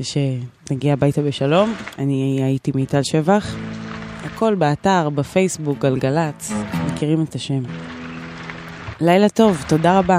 ושנגיע 0.00 0.92
הביתה 0.92 1.22
בשלום. 1.22 1.74
אני 1.98 2.42
הייתי 2.42 2.72
מיטל 2.74 3.02
שבח, 3.02 3.56
הכל 4.24 4.54
באתר, 4.54 5.08
בפייסבוק, 5.10 5.78
גלגלצ, 5.78 6.52
מכירים 6.86 7.24
את 7.24 7.34
השם. 7.34 7.62
לילה 9.00 9.28
טוב, 9.28 9.64
תודה 9.68 9.98
רבה. 9.98 10.18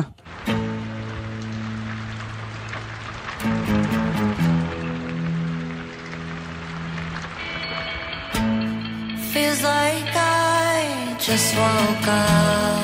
Just 11.26 11.56
woke 11.56 12.08
up. 12.08 12.84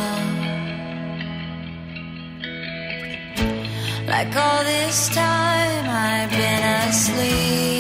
Like 4.08 4.34
all 4.34 4.64
this 4.64 5.10
time 5.10 5.86
I've 5.90 6.30
been 6.32 6.64
asleep. 6.88 7.79